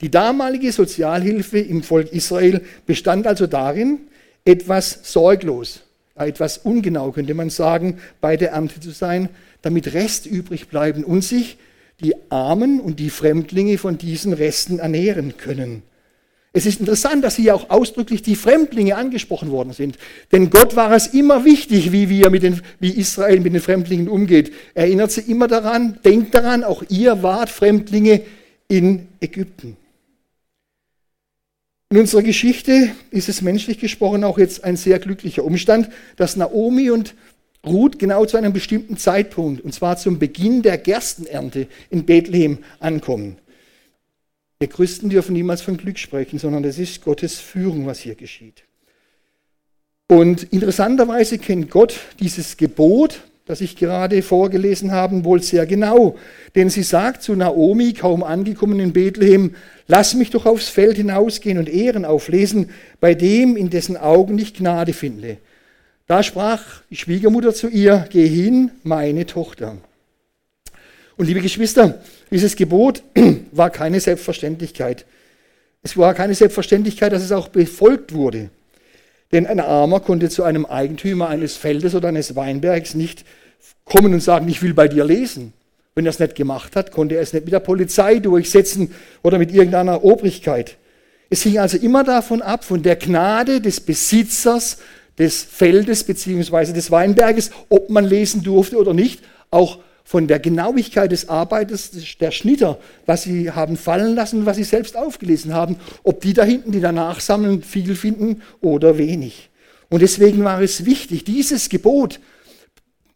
[0.02, 4.02] Die damalige Sozialhilfe im Volk Israel bestand also darin,
[4.46, 5.82] etwas sorglos,
[6.16, 9.30] etwas ungenau könnte man sagen, bei der Ernte zu sein,
[9.62, 11.58] damit Rest übrig bleiben und sich
[12.02, 15.84] die Armen und die Fremdlinge von diesen Resten ernähren können.
[16.56, 19.98] Es ist interessant, dass hier auch ausdrücklich die Fremdlinge angesprochen worden sind.
[20.32, 24.08] Denn Gott war es immer wichtig, wie, wir mit den, wie Israel mit den Fremdlingen
[24.08, 24.54] umgeht.
[24.76, 28.22] Er erinnert sie immer daran, denkt daran, auch ihr wart Fremdlinge
[28.68, 29.78] in Ägypten.
[31.94, 36.90] In unserer Geschichte ist es menschlich gesprochen auch jetzt ein sehr glücklicher Umstand, dass Naomi
[36.90, 37.14] und
[37.64, 43.38] Ruth genau zu einem bestimmten Zeitpunkt, und zwar zum Beginn der Gerstenernte in Bethlehem ankommen.
[44.58, 48.64] Wir Christen dürfen niemals von Glück sprechen, sondern es ist Gottes Führung, was hier geschieht.
[50.08, 56.18] Und interessanterweise kennt Gott dieses Gebot, das ich gerade vorgelesen habe, wohl sehr genau.
[56.56, 59.56] Denn sie sagt zu Naomi, kaum angekommen in Bethlehem,
[59.88, 62.70] lass mich doch aufs Feld hinausgehen und Ehren auflesen,
[63.02, 65.38] bei dem, in dessen Augen ich Gnade finde.
[66.08, 69.78] Da sprach die Schwiegermutter zu ihr, geh hin, meine Tochter.
[71.18, 72.02] Und liebe Geschwister,
[72.32, 73.04] dieses Gebot
[73.52, 75.06] war keine Selbstverständlichkeit.
[75.82, 78.50] Es war keine Selbstverständlichkeit, dass es auch befolgt wurde.
[79.34, 83.26] Denn ein Armer konnte zu einem Eigentümer eines Feldes oder eines Weinbergs nicht
[83.84, 85.54] kommen und sagen, ich will bei dir lesen.
[85.96, 88.94] Wenn er es nicht gemacht hat, konnte er es nicht mit der Polizei durchsetzen
[89.24, 90.78] oder mit irgendeiner Obrigkeit.
[91.30, 94.78] Es hing also immer davon ab, von der Gnade des Besitzers
[95.18, 96.72] des Feldes bzw.
[96.72, 102.32] des Weinberges, ob man lesen durfte oder nicht, auch von der Genauigkeit des Arbeiters der
[102.32, 106.72] Schnitter, was sie haben fallen lassen, was sie selbst aufgelesen haben, ob die da hinten,
[106.72, 109.50] die danach sammeln, viel finden oder wenig.
[109.90, 112.20] Und deswegen war es wichtig, dieses Gebot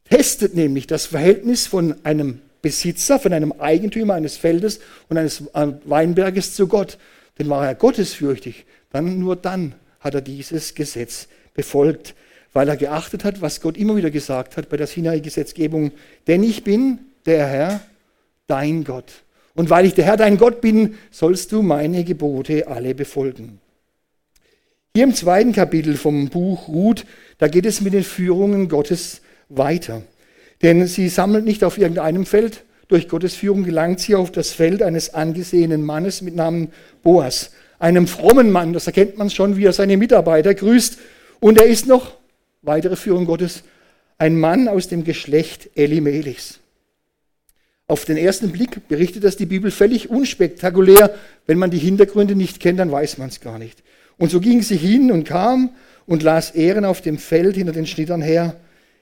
[0.10, 5.68] testet nämlich das Verhältnis von einem Besitzer, von einem Eigentümer eines Feldes und eines äh,
[5.86, 6.98] Weinberges zu Gott.
[7.38, 12.16] Denn war er gottesfürchtig, dann nur dann hat er dieses Gesetz befolgt
[12.58, 15.92] weil er geachtet hat, was Gott immer wieder gesagt hat bei der Sinai-Gesetzgebung.
[16.26, 17.82] Denn ich bin der Herr,
[18.48, 19.14] dein Gott.
[19.54, 23.60] Und weil ich der Herr, dein Gott bin, sollst du meine Gebote alle befolgen.
[24.96, 27.06] Hier im zweiten Kapitel vom Buch Ruth,
[27.38, 30.02] da geht es mit den Führungen Gottes weiter.
[30.64, 32.64] Denn sie sammelt nicht auf irgendeinem Feld.
[32.88, 36.70] Durch Gottes Führung gelangt sie auf das Feld eines angesehenen Mannes mit Namen
[37.04, 37.52] Boas.
[37.78, 40.98] Einem frommen Mann, das erkennt man schon, wie er seine Mitarbeiter grüßt.
[41.40, 42.17] Und er ist noch
[42.68, 43.64] weitere Führung Gottes,
[44.18, 46.60] ein Mann aus dem Geschlecht Elimelechs.
[47.88, 51.16] Auf den ersten Blick berichtet das die Bibel völlig unspektakulär.
[51.46, 53.82] Wenn man die Hintergründe nicht kennt, dann weiß man es gar nicht.
[54.18, 55.70] Und so ging sie hin und kam
[56.06, 58.60] und las Ehren auf dem Feld hinter den Schnittern her.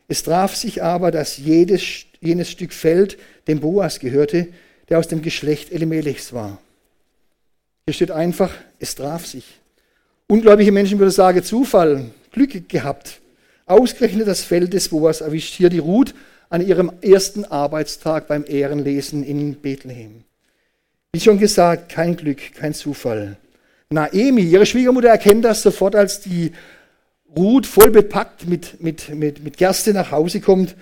[0.08, 1.82] Es traf sich aber, dass jedes,
[2.21, 4.47] jenes Stück Feld dem Boas gehörte,
[4.89, 6.60] der aus dem Geschlecht Elimelechs war.
[7.88, 9.45] Hier steht einfach, es traf sich.
[10.28, 13.19] Ungläubige Menschen würden sagen, Zufall, Glück gehabt.
[13.65, 16.13] Ausgerechnet das Feld des Boas erwischt hier die Ruth
[16.49, 20.23] an ihrem ersten Arbeitstag beim Ehrenlesen in Bethlehem.
[21.13, 23.37] Wie schon gesagt, kein Glück, kein Zufall.
[23.89, 26.52] Naemi, ihre Schwiegermutter, erkennt das sofort, als die
[27.35, 30.75] Ruth voll bepackt mit, mit, mit, mit Gerste nach Hause kommt.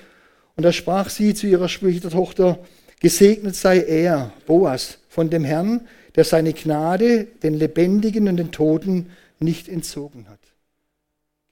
[0.55, 2.59] Und da sprach sie zu ihrer Schwiegertochter,
[2.99, 9.09] gesegnet sei er, Boas, von dem Herrn, der seine Gnade den Lebendigen und den Toten
[9.39, 10.39] nicht entzogen hat.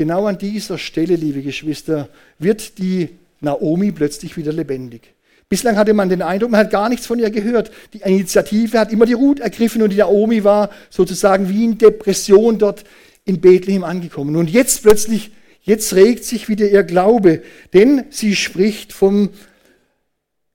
[0.02, 5.14] Genau an dieser Stelle, liebe Geschwister, wird die Naomi plötzlich wieder lebendig.
[5.48, 7.70] Bislang hatte man den Eindruck, man hat gar nichts von ihr gehört.
[7.94, 12.58] Die Initiative hat immer die Ruth ergriffen und die Naomi war sozusagen wie in Depression
[12.58, 12.84] dort
[13.26, 14.38] in Bethlehem angekommen.
[14.38, 15.30] Und jetzt plötzlich,
[15.62, 19.30] jetzt regt sich wieder ihr Glaube, denn sie spricht vom,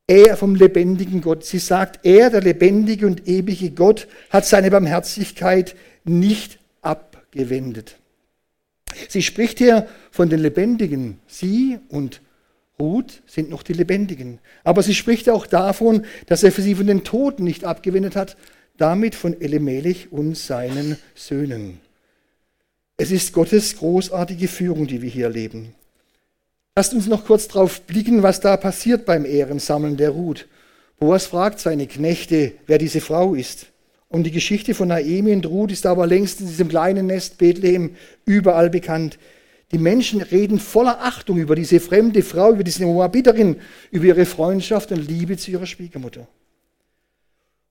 [0.08, 1.44] er, vom lebendigen Gott.
[1.44, 7.96] Sie sagt, er, der lebendige und ewige Gott, hat seine Barmherzigkeit nicht abgewendet.
[9.08, 11.18] Sie spricht hier von den Lebendigen.
[11.26, 12.20] Sie und
[12.78, 14.38] Ruth sind noch die Lebendigen.
[14.64, 18.36] Aber sie spricht auch davon, dass er für sie von den Toten nicht abgewendet hat,
[18.76, 21.80] damit von Elimelech und seinen Söhnen.
[22.98, 25.74] Es ist Gottes großartige Führung, die wir hier erleben.
[26.74, 30.46] Lasst uns noch kurz darauf blicken, was da passiert beim Ehrensammeln der Ruth.
[30.98, 33.66] Boas fragt seine Knechte, wer diese Frau ist.
[34.08, 37.96] Und die Geschichte von Naemi und Ruth ist aber längst in diesem kleinen Nest Bethlehem
[38.24, 39.18] überall bekannt.
[39.72, 43.56] Die Menschen reden voller Achtung über diese fremde Frau, über diese Moabiterin,
[43.90, 46.28] über ihre Freundschaft und Liebe zu ihrer Schwiegermutter.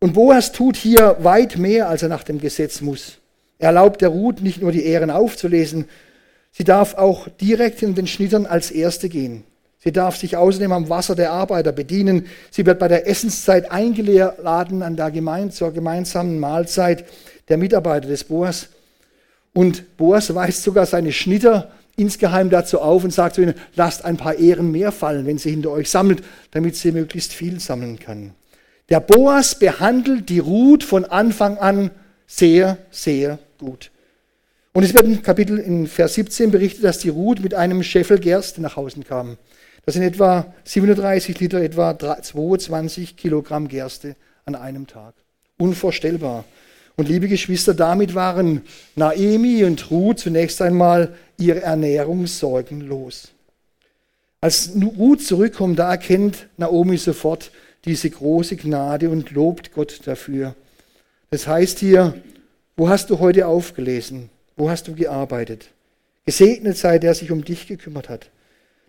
[0.01, 3.19] Und Boas tut hier weit mehr, als er nach dem Gesetz muss.
[3.57, 5.86] Er erlaubt der Ruth nicht nur die Ehren aufzulesen,
[6.51, 9.45] sie darf auch direkt in den Schnittern als Erste gehen.
[9.86, 12.25] Sie darf sich außerdem am Wasser der Arbeiter bedienen.
[12.49, 17.05] Sie wird bei der Essenszeit eingeladen an der gemein, zur gemeinsamen Mahlzeit
[17.49, 18.69] der Mitarbeiter des Boas.
[19.53, 24.17] Und Boas weist sogar seine Schnitter insgeheim dazu auf und sagt zu ihnen, lasst ein
[24.17, 28.31] paar Ehren mehr fallen, wenn sie hinter euch sammelt, damit sie möglichst viel sammeln kann.
[28.89, 31.91] Der Boas behandelt die Ruth von Anfang an
[32.25, 33.91] sehr, sehr gut.
[34.73, 38.17] Und es wird im Kapitel in Vers 17 berichtet, dass die Ruth mit einem Scheffel
[38.17, 39.38] Gerste nach Hause kam.
[39.86, 44.15] Das sind etwa 37 Liter, etwa 22 Kilogramm Gerste
[44.45, 45.13] an einem Tag.
[45.57, 46.43] Unvorstellbar.
[46.97, 48.61] Und liebe Geschwister, damit waren
[48.95, 53.29] Naemi und Ruth zunächst einmal ihre Ernährung sorgenlos.
[54.41, 57.51] Als Ruth zurückkommt, da erkennt Naomi sofort
[57.83, 60.55] diese große Gnade und lobt Gott dafür.
[61.29, 62.13] Das heißt hier,
[62.77, 64.29] wo hast du heute aufgelesen?
[64.55, 65.69] Wo hast du gearbeitet?
[66.25, 68.29] Gesegnet sei der sich um dich gekümmert hat.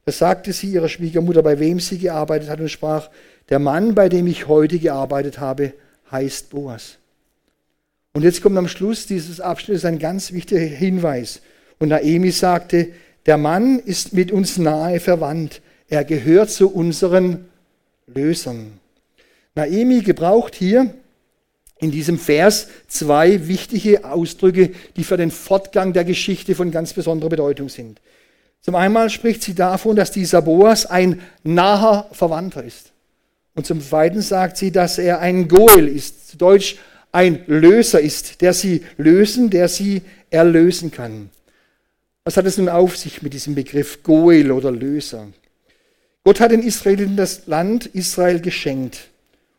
[0.06, 3.10] Da sagte sie ihrer Schwiegermutter, bei wem sie gearbeitet hat, und sprach,
[3.48, 5.72] der Mann, bei dem ich heute gearbeitet habe,
[6.12, 6.98] heißt Boas.
[8.12, 11.42] Und jetzt kommt am Schluss dieses Abschnittes ein ganz wichtiger Hinweis.
[11.80, 12.92] Und Naemi sagte,
[13.26, 15.60] der Mann ist mit uns nahe verwandt.
[15.88, 17.46] Er gehört zu unseren
[18.06, 18.78] Lösern.
[19.56, 20.94] Naemi gebraucht hier
[21.78, 27.30] in diesem Vers zwei wichtige Ausdrücke, die für den Fortgang der Geschichte von ganz besonderer
[27.30, 28.00] Bedeutung sind.
[28.60, 32.92] Zum einen spricht sie davon, dass dieser Boas ein naher Verwandter ist.
[33.54, 36.76] Und zum zweiten sagt sie, dass er ein Goel ist, zu Deutsch
[37.12, 41.30] ein Löser ist, der sie lösen, der sie erlösen kann.
[42.24, 45.28] Was hat es nun auf sich mit diesem Begriff Goel oder Löser?
[46.24, 49.08] Gott hat den Israeliten das Land Israel geschenkt.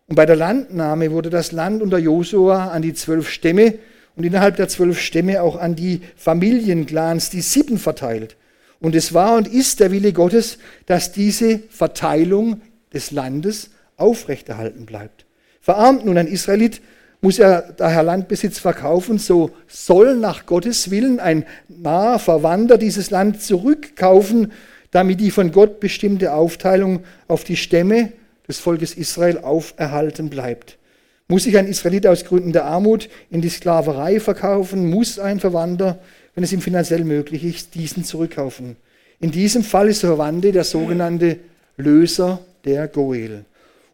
[0.07, 3.75] Und bei der Landnahme wurde das Land unter Josua an die zwölf Stämme
[4.15, 8.35] und innerhalb der zwölf Stämme auch an die Familienclans, die Sippen verteilt.
[8.79, 12.61] Und es war und ist der Wille Gottes, dass diese Verteilung
[12.93, 15.25] des Landes aufrechterhalten bleibt.
[15.61, 16.81] Verarmt nun ein Israelit,
[17.21, 23.41] muss er daher Landbesitz verkaufen, so soll nach Gottes Willen ein naher Verwandter dieses Land
[23.41, 24.51] zurückkaufen,
[24.91, 28.13] damit die von Gott bestimmte Aufteilung auf die Stämme
[28.47, 30.77] des Volkes Israel auferhalten bleibt.
[31.27, 35.99] Muss sich ein Israelit aus Gründen der Armut in die Sklaverei verkaufen, muss ein Verwandter
[36.37, 38.75] wenn es ihm finanziell möglich ist, diesen zurückkaufen.
[39.19, 41.39] In diesem Fall ist Verwandte der sogenannte
[41.77, 43.43] Löser der Goel.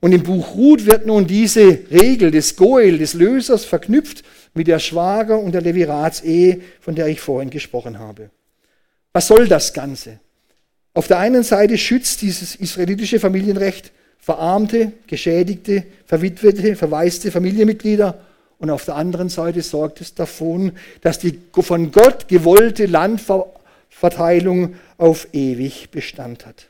[0.01, 4.79] Und im Buch Ruth wird nun diese Regel des Goel, des Lösers, verknüpft mit der
[4.79, 8.29] Schwager- und der Leviratsehe, von der ich vorhin gesprochen habe.
[9.13, 10.19] Was soll das Ganze?
[10.93, 18.19] Auf der einen Seite schützt dieses israelitische Familienrecht verarmte, geschädigte, verwitwete, verwaiste Familienmitglieder
[18.63, 25.27] und auf der anderen Seite sorgt es davon, dass die von Gott gewollte Landverteilung auf
[25.33, 26.69] ewig Bestand hat.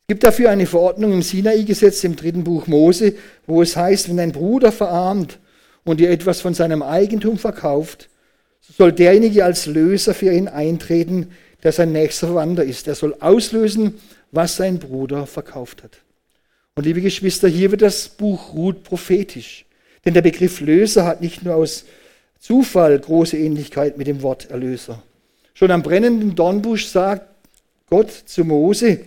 [0.00, 3.14] Es gibt dafür eine Verordnung im Sinai-Gesetz im dritten Buch Mose,
[3.46, 5.38] wo es heißt, wenn ein Bruder verarmt
[5.84, 8.08] und dir etwas von seinem Eigentum verkauft,
[8.60, 11.30] so soll derjenige als Löser für ihn eintreten,
[11.62, 12.88] der sein nächster Verwandter ist.
[12.88, 14.00] Er soll auslösen,
[14.32, 15.98] was sein Bruder verkauft hat.
[16.74, 19.66] Und liebe Geschwister, hier wird das Buch Ruth prophetisch.
[20.04, 21.84] Denn der Begriff Löser hat nicht nur aus
[22.40, 25.02] Zufall große Ähnlichkeit mit dem Wort Erlöser.
[25.54, 27.28] Schon am brennenden Dornbusch sagt
[27.88, 29.00] Gott zu Mose,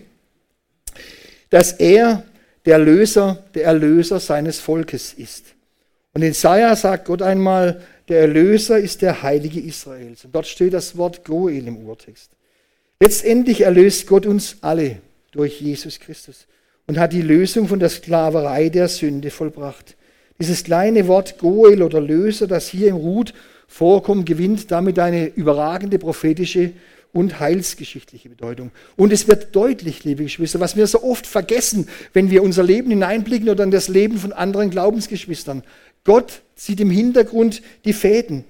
[1.50, 2.24] dass er
[2.66, 5.46] der Löser, der Erlöser seines Volkes ist.
[6.14, 10.26] Und in Jesaja sagt Gott einmal, der Erlöser ist der Heilige Israels.
[10.26, 12.32] Und dort steht das Wort Goel im Urtext.
[13.00, 14.98] Letztendlich erlöst Gott uns alle
[15.32, 16.48] durch Jesus Christus
[16.88, 19.95] und hat die Lösung von der Sklaverei der Sünde vollbracht.
[20.40, 23.34] Dieses kleine Wort Goel oder Löser, das hier im Ruth
[23.68, 26.74] vorkommt, gewinnt damit eine überragende prophetische
[27.14, 28.72] und heilsgeschichtliche Bedeutung.
[28.98, 32.90] Und es wird deutlich, liebe Geschwister, was wir so oft vergessen, wenn wir unser Leben
[32.90, 35.64] hineinblicken oder in das Leben von anderen Glaubensgeschwistern.
[36.04, 38.44] Gott sieht im Hintergrund die Fäden.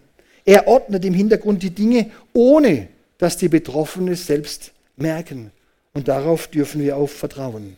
[0.46, 2.88] Er ordnet im Hintergrund die Dinge, ohne
[3.20, 5.52] dass die Betroffenen es selbst merken.
[5.94, 7.78] Und darauf dürfen wir auch vertrauen.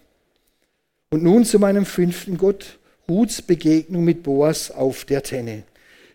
[1.09, 2.79] Und nun zu meinem fünften Gott,
[3.09, 5.63] Ruths Begegnung mit Boas auf der Tenne.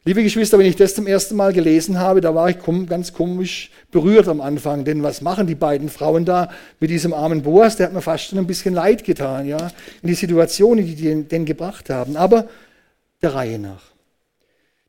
[0.05, 3.71] Liebe Geschwister, wenn ich das zum ersten Mal gelesen habe, da war ich ganz komisch
[3.91, 4.85] berührt am Anfang.
[4.85, 7.77] Denn was machen die beiden Frauen da mit diesem armen Boas?
[7.77, 9.71] Der hat mir fast schon ein bisschen leid getan, ja,
[10.03, 12.17] in die Situation, die die den gebracht haben.
[12.17, 12.47] Aber
[13.23, 13.92] der Reihe nach.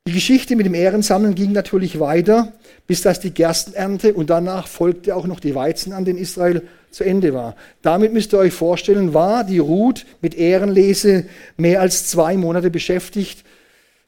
[0.05, 2.51] Die Geschichte mit dem Ehrensammeln ging natürlich weiter,
[2.87, 7.33] bis das die Gerstenernte und danach folgte auch noch die Weizenernte in Israel zu Ende
[7.33, 7.55] war.
[7.81, 11.25] Damit müsst ihr euch vorstellen, war die Ruth mit Ehrenlese
[11.55, 13.45] mehr als zwei Monate beschäftigt,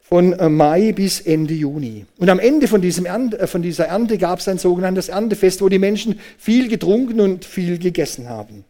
[0.01, 2.05] von äh, Mai bis Ende Juni.
[2.17, 5.61] Und am Ende von, diesem Ernte, äh, von dieser Ernte gab es ein sogenanntes Erntefest,
[5.61, 8.65] wo die Menschen viel getrunken und viel gegessen haben.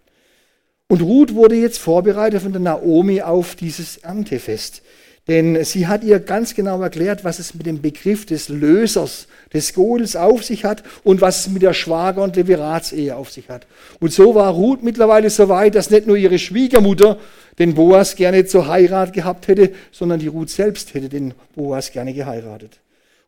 [0.87, 4.83] Und Ruth wurde jetzt vorbereitet von der Naomi auf dieses Erntefest.
[5.27, 9.73] Denn sie hat ihr ganz genau erklärt, was es mit dem Begriff des Lösers, des
[9.73, 13.65] Godels auf sich hat und was es mit der Schwager- und Leviratsehe auf sich hat.
[13.99, 17.17] Und so war Ruth mittlerweile so weit, dass nicht nur ihre Schwiegermutter
[17.57, 22.13] den Boas gerne zur Heirat gehabt hätte, sondern die Ruth selbst hätte den Boas gerne
[22.13, 22.79] geheiratet.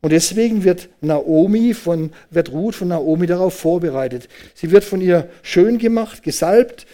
[0.02, 4.30] Und deswegen wird Naomi von, wird Ruth von Naomi darauf vorbereitet.
[4.54, 6.86] Sie wird von ihr schön gemacht, gesalbt,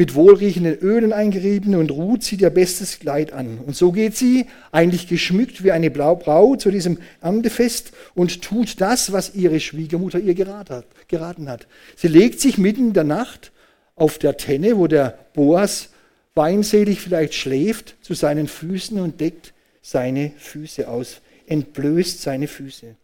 [0.00, 3.58] mit wohlriechenden Ölen eingerieben und Ruth zieht ihr bestes Kleid an.
[3.58, 9.10] Und so geht sie, eigentlich geschmückt wie eine Braut, zu diesem Erntefest und tut das,
[9.10, 11.66] was ihre Schwiegermutter ihr geraten hat.
[11.96, 13.50] Sie legt sich mitten in der Nacht
[13.96, 15.88] auf der Tenne, wo der Boas
[16.36, 22.94] weinselig vielleicht schläft, zu seinen Füßen und deckt seine Füße aus, entblößt seine Füße.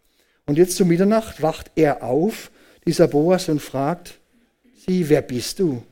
[0.45, 2.51] Und jetzt zu Mitternacht wacht er auf,
[2.87, 4.19] dieser Boas, und fragt
[4.87, 5.83] sie, wer bist du?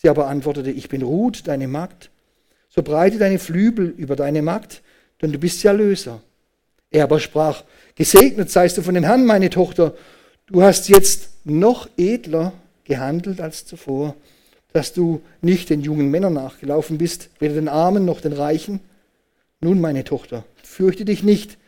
[0.00, 2.10] Sie aber antwortete, ich bin Ruth, deine Magd.
[2.68, 4.80] So breite deine Flügel über deine Magd,
[5.20, 6.20] denn du bist ja Löser.
[6.92, 7.64] Er aber sprach,
[7.96, 9.94] gesegnet seist du von den Herrn, meine Tochter.
[10.46, 12.52] Du hast jetzt noch edler
[12.84, 14.14] gehandelt als zuvor,
[14.72, 18.78] dass du nicht den jungen Männern nachgelaufen bist, weder den Armen noch den Reichen.
[19.60, 21.58] Nun, meine Tochter, fürchte dich nicht.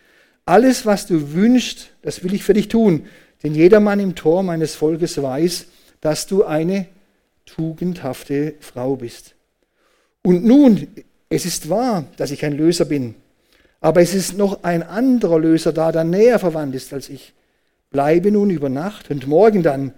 [0.47, 3.07] Alles, was du wünschst, das will ich für dich tun.
[3.43, 5.67] Denn jedermann im Tor meines Volkes weiß,
[6.01, 6.87] dass du eine
[7.55, 9.35] tugendhafte Frau bist.
[10.23, 10.89] Und nun,
[11.29, 13.15] es ist wahr, dass ich ein Löser bin,
[13.81, 17.33] aber es ist noch ein anderer Löser da, der näher verwandt ist als ich.
[17.91, 19.93] Bleibe nun über Nacht und morgen dann,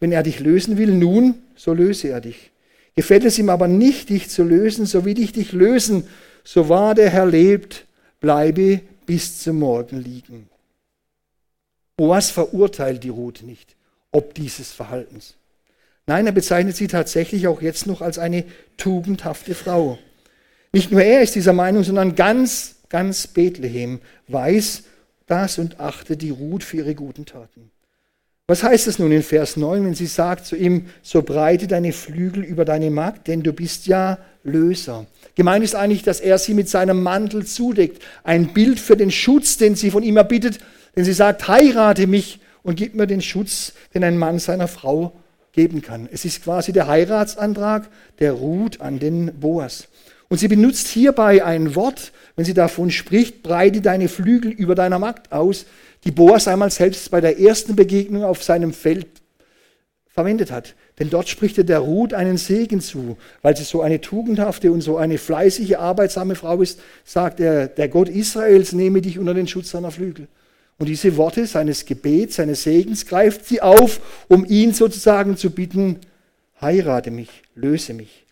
[0.00, 2.50] wenn er dich lösen will, nun, so löse er dich.
[2.96, 6.04] Gefällt es ihm aber nicht, dich zu lösen, so will ich dich lösen,
[6.42, 7.86] so wahr der Herr lebt,
[8.20, 10.48] bleibe bis zum Morgen liegen.
[11.96, 13.74] Boas verurteilt die Ruth nicht,
[14.12, 15.37] ob dieses Verhaltens.
[16.08, 18.44] Nein, er bezeichnet sie tatsächlich auch jetzt noch als eine
[18.78, 19.98] tugendhafte Frau.
[20.72, 24.84] Nicht nur er ist dieser Meinung, sondern ganz, ganz Bethlehem weiß
[25.26, 27.70] das und achtet die Ruth für ihre guten Taten.
[28.46, 31.92] Was heißt es nun in Vers 9, wenn sie sagt zu ihm, so breite deine
[31.92, 35.04] Flügel über deine Magd, denn du bist ja Löser.
[35.34, 38.02] Gemeint ist eigentlich, dass er sie mit seinem Mantel zudeckt.
[38.24, 40.58] Ein Bild für den Schutz, den sie von ihm erbittet,
[40.96, 45.12] denn sie sagt, heirate mich und gib mir den Schutz, den ein Mann seiner Frau
[45.58, 46.08] geben kann.
[46.12, 47.88] Es ist quasi der Heiratsantrag
[48.20, 49.88] der Ruth an den Boas.
[50.28, 55.00] Und sie benutzt hierbei ein Wort, wenn sie davon spricht, breite deine Flügel über deiner
[55.00, 55.66] Magd aus,
[56.04, 59.08] die Boas einmal selbst bei der ersten Begegnung auf seinem Feld
[60.06, 60.76] verwendet hat.
[61.00, 64.80] Denn dort spricht er der Ruth einen Segen zu, weil sie so eine tugendhafte und
[64.80, 69.48] so eine fleißige, arbeitsame Frau ist, sagt er, der Gott Israels nehme dich unter den
[69.48, 70.28] Schutz seiner Flügel.
[70.78, 75.98] Und diese Worte seines Gebets, seines Segens greift sie auf, um ihn sozusagen zu bitten,
[76.60, 78.24] heirate mich, löse mich.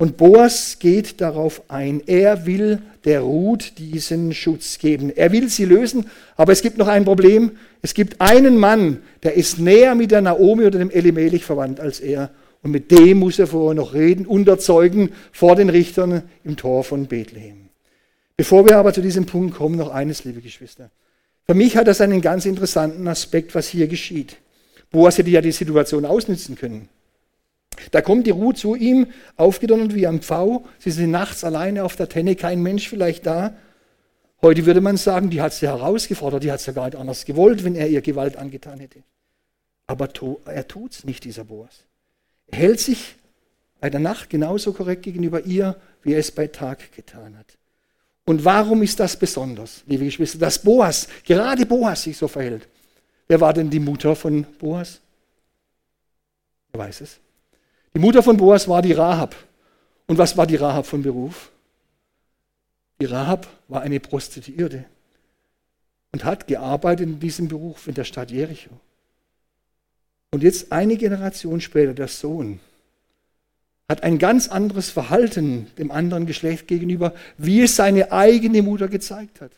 [0.00, 2.02] Und Boas geht darauf ein.
[2.06, 5.10] Er will der Ruth diesen Schutz geben.
[5.10, 7.52] Er will sie lösen, aber es gibt noch ein Problem.
[7.82, 11.98] Es gibt einen Mann, der ist näher mit der Naomi oder dem Elimelech verwandt als
[11.98, 12.30] er.
[12.62, 17.06] Und mit dem muss er vorher noch reden, unterzeugen vor den Richtern im Tor von
[17.06, 17.68] Bethlehem.
[18.36, 20.90] Bevor wir aber zu diesem Punkt kommen, noch eines, liebe Geschwister.
[21.50, 24.36] Für mich hat das einen ganz interessanten Aspekt, was hier geschieht.
[24.90, 26.90] Boas hätte ja die Situation ausnützen können.
[27.90, 30.66] Da kommt die Ruhe zu ihm, aufgedonnert wie am Pfau.
[30.78, 33.56] Sie sind nachts alleine auf der Tenne, kein Mensch vielleicht da.
[34.42, 37.24] Heute würde man sagen, die hat sie herausgefordert, die hat es ja gar nicht anders
[37.24, 39.02] gewollt, wenn er ihr Gewalt angetan hätte.
[39.86, 40.10] Aber
[40.44, 41.84] er tut es nicht, dieser Boas.
[42.48, 43.16] Er hält sich
[43.80, 47.57] bei der Nacht genauso korrekt gegenüber ihr, wie er es bei Tag getan hat.
[48.28, 52.68] Und warum ist das besonders, liebe Geschwister, dass Boas, gerade Boas sich so verhält?
[53.26, 55.00] Wer war denn die Mutter von Boas?
[56.70, 57.20] Wer weiß es?
[57.94, 59.34] Die Mutter von Boas war die Rahab.
[60.06, 61.50] Und was war die Rahab von Beruf?
[63.00, 64.84] Die Rahab war eine Prostituierte.
[66.12, 68.78] und hat gearbeitet in diesem Beruf in der Stadt Jericho.
[70.32, 72.60] Und jetzt eine Generation später, der Sohn,
[73.88, 79.40] hat ein ganz anderes Verhalten dem anderen Geschlecht gegenüber, wie es seine eigene Mutter gezeigt
[79.40, 79.52] hat.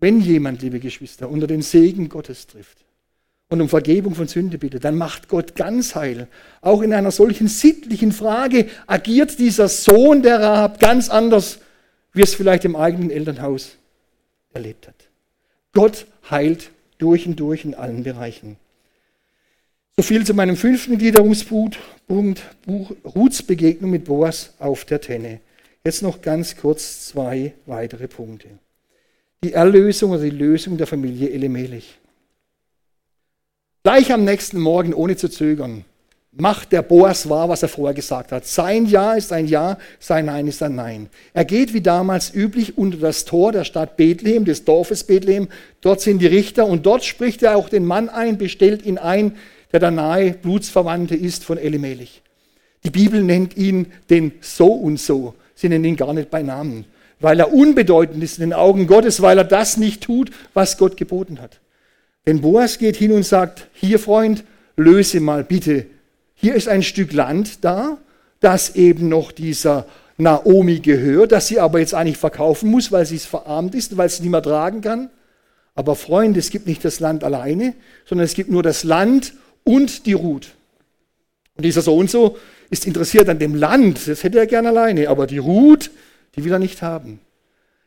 [0.00, 2.84] Wenn jemand, liebe Geschwister, unter den Segen Gottes trifft
[3.48, 6.28] und um Vergebung von Sünde bittet, dann macht Gott ganz heil.
[6.60, 11.60] Auch in einer solchen sittlichen Frage agiert dieser Sohn der Rahab ganz anders,
[12.12, 13.76] wie es vielleicht im eigenen Elternhaus
[14.52, 15.08] erlebt hat.
[15.72, 18.56] Gott heilt durch und durch in allen Bereichen.
[19.96, 21.78] So viel zu meinem fünften Gliederungspunkt,
[23.14, 25.40] Ruths Begegnung mit Boas auf der Tenne.
[25.84, 28.48] Jetzt noch ganz kurz zwei weitere Punkte.
[29.44, 31.98] Die Erlösung oder die Lösung der Familie Elimelech.
[33.82, 35.84] Gleich am nächsten Morgen, ohne zu zögern,
[36.30, 38.46] macht der Boas wahr, was er vorher gesagt hat.
[38.46, 41.10] Sein Ja ist ein Ja, sein Nein ist ein Nein.
[41.34, 45.48] Er geht wie damals üblich unter das Tor der Stadt Bethlehem, des Dorfes Bethlehem.
[45.82, 49.36] Dort sind die Richter und dort spricht er auch den Mann ein, bestellt ihn ein,
[49.72, 52.22] der der nahe Blutsverwandte ist von Elimelech.
[52.84, 55.34] Die Bibel nennt ihn den So und so.
[55.54, 56.84] Sie nennen ihn gar nicht bei Namen,
[57.20, 60.96] weil er unbedeutend ist in den Augen Gottes, weil er das nicht tut, was Gott
[60.96, 61.60] geboten hat.
[62.26, 64.44] Denn Boas geht hin und sagt, hier Freund,
[64.76, 65.86] löse mal bitte.
[66.34, 67.98] Hier ist ein Stück Land da,
[68.40, 69.86] das eben noch dieser
[70.18, 74.08] Naomi gehört, das sie aber jetzt eigentlich verkaufen muss, weil sie es verarmt ist, weil
[74.08, 75.10] sie es mehr tragen kann.
[75.74, 79.32] Aber Freund, es gibt nicht das Land alleine, sondern es gibt nur das Land
[79.64, 80.52] und die Ruth.
[81.56, 82.38] Und dieser so und so
[82.70, 85.90] ist interessiert an dem Land, das hätte er gerne alleine, aber die Ruth,
[86.36, 87.20] die will er nicht haben.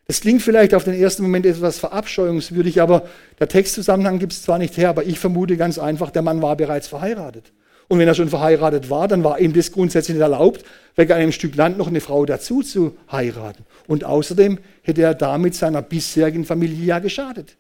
[0.08, 3.08] Das klingt vielleicht auf den ersten Moment etwas verabscheuungswürdig, aber
[3.40, 6.56] der Textzusammenhang gibt es zwar nicht her, aber ich vermute ganz einfach, der Mann war
[6.56, 7.52] bereits verheiratet.
[7.88, 10.64] Und wenn er schon verheiratet war, dann war ihm das grundsätzlich nicht erlaubt,
[10.96, 13.64] wegen einem Stück Land noch eine Frau dazu zu heiraten.
[13.88, 17.58] Und außerdem hätte er damit seiner bisherigen Familie ja geschadet.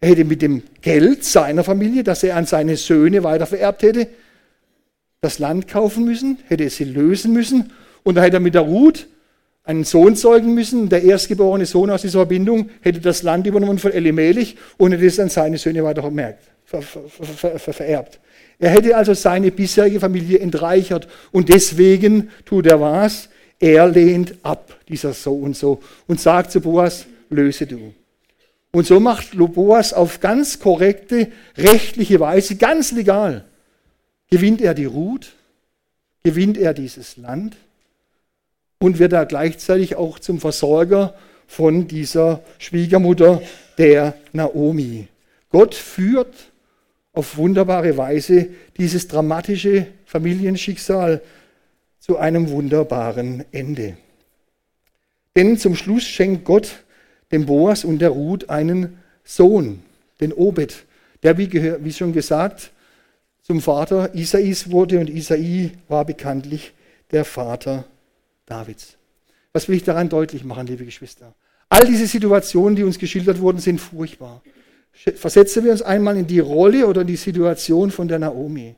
[0.00, 4.08] Er hätte mit dem Geld seiner Familie, das er an seine Söhne weitervererbt hätte,
[5.20, 7.72] das Land kaufen müssen, hätte es sie lösen müssen
[8.04, 9.08] und da hätte er mit der Ruth
[9.64, 10.88] einen Sohn zeugen müssen.
[10.88, 15.18] Der erstgeborene Sohn aus dieser Verbindung hätte das Land übernommen von Elimelech und hätte es
[15.18, 18.20] an seine Söhne weiter vermerkt, ver, ver, ver, vererbt.
[18.60, 23.28] Er hätte also seine bisherige Familie entreichert und deswegen tut er was?
[23.60, 27.92] Er lehnt ab, dieser so und so, und sagt zu Boas, löse du.
[28.72, 33.44] Und so macht Loboas auf ganz korrekte, rechtliche Weise, ganz legal,
[34.30, 35.32] gewinnt er die Ruth,
[36.22, 37.56] gewinnt er dieses Land
[38.78, 41.14] und wird er gleichzeitig auch zum Versorger
[41.46, 43.42] von dieser Schwiegermutter
[43.78, 45.08] der Naomi.
[45.50, 46.34] Gott führt
[47.12, 51.22] auf wunderbare Weise dieses dramatische Familienschicksal
[51.98, 53.96] zu einem wunderbaren Ende.
[55.34, 56.84] Denn zum Schluss schenkt Gott
[57.30, 59.82] dem Boas und der Ruth einen Sohn,
[60.20, 60.84] den Obed,
[61.22, 62.70] der, wie, wie schon gesagt,
[63.42, 66.72] zum Vater Isais wurde und Isai war bekanntlich
[67.10, 67.84] der Vater
[68.46, 68.96] Davids.
[69.52, 71.34] Was will ich daran deutlich machen, liebe Geschwister?
[71.68, 74.42] All diese Situationen, die uns geschildert wurden, sind furchtbar.
[74.92, 78.74] Versetzen wir uns einmal in die Rolle oder in die Situation von der Naomi,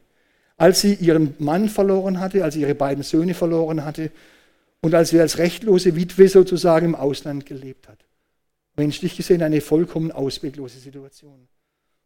[0.57, 4.11] als sie ihren Mann verloren hatte, als sie ihre beiden Söhne verloren hatte
[4.81, 7.99] und als sie als rechtlose Witwe sozusagen im Ausland gelebt hat
[8.77, 11.49] menschlich gesehen eine vollkommen ausweglose Situation.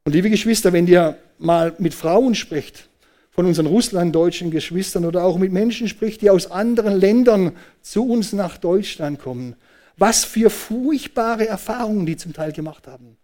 [0.05, 2.89] Und liebe Geschwister, wenn ihr mal mit Frauen spricht,
[3.31, 8.33] von unseren russlanddeutschen Geschwistern oder auch mit Menschen spricht, die aus anderen Ländern zu uns
[8.33, 9.57] nach Deutschland kommen,
[9.97, 13.17] was für furchtbare Erfahrungen die zum Teil gemacht haben.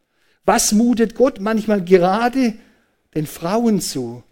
[0.45, 2.55] Was mutet Gott manchmal gerade
[3.15, 4.25] den Frauen zu,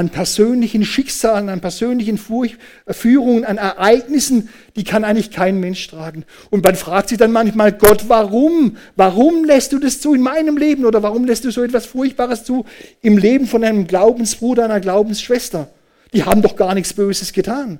[0.00, 6.24] an persönlichen Schicksalen, an persönlichen Führungen, an Ereignissen, die kann eigentlich kein Mensch tragen.
[6.48, 8.78] Und man fragt sich dann manchmal, Gott, warum?
[8.96, 10.86] Warum lässt du das zu in meinem Leben?
[10.86, 12.64] Oder warum lässt du so etwas Furchtbares zu
[13.02, 15.68] im Leben von einem Glaubensbruder, einer Glaubensschwester?
[16.14, 17.78] Die haben doch gar nichts Böses getan.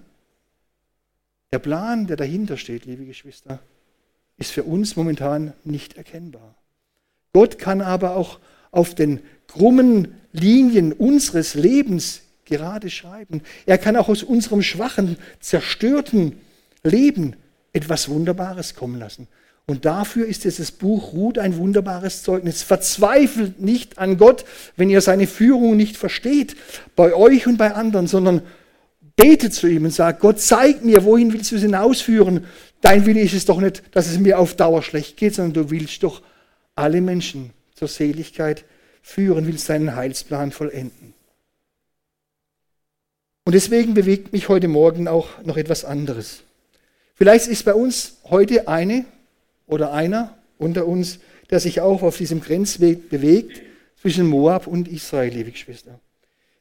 [1.54, 3.60] Der Plan, der dahinter steht, liebe Geschwister,
[4.36, 6.54] ist für uns momentan nicht erkennbar.
[7.32, 8.40] Gott kann aber auch
[8.72, 9.20] auf den
[9.52, 13.42] krummen Linien unseres Lebens gerade schreiben.
[13.66, 16.36] Er kann auch aus unserem schwachen, zerstörten
[16.82, 17.36] Leben
[17.72, 19.28] etwas Wunderbares kommen lassen.
[19.66, 22.62] Und dafür ist dieses Buch Ruth ein wunderbares Zeugnis.
[22.62, 24.44] Verzweifelt nicht an Gott,
[24.76, 26.56] wenn ihr seine Führung nicht versteht,
[26.96, 28.42] bei euch und bei anderen, sondern
[29.14, 32.46] betet zu ihm und sagt, Gott, zeig mir, wohin willst du es hinausführen?
[32.80, 35.70] Dein Wille ist es doch nicht, dass es mir auf Dauer schlecht geht, sondern du
[35.70, 36.22] willst doch
[36.74, 38.64] alle Menschen zur Seligkeit
[39.10, 41.14] führen, will seinen Heilsplan vollenden.
[43.44, 46.42] Und deswegen bewegt mich heute Morgen auch noch etwas anderes.
[47.16, 49.04] Vielleicht ist bei uns heute eine
[49.66, 51.18] oder einer unter uns,
[51.50, 53.60] der sich auch auf diesem Grenzweg bewegt
[54.00, 55.98] zwischen Moab und Israel, liebe Geschwister.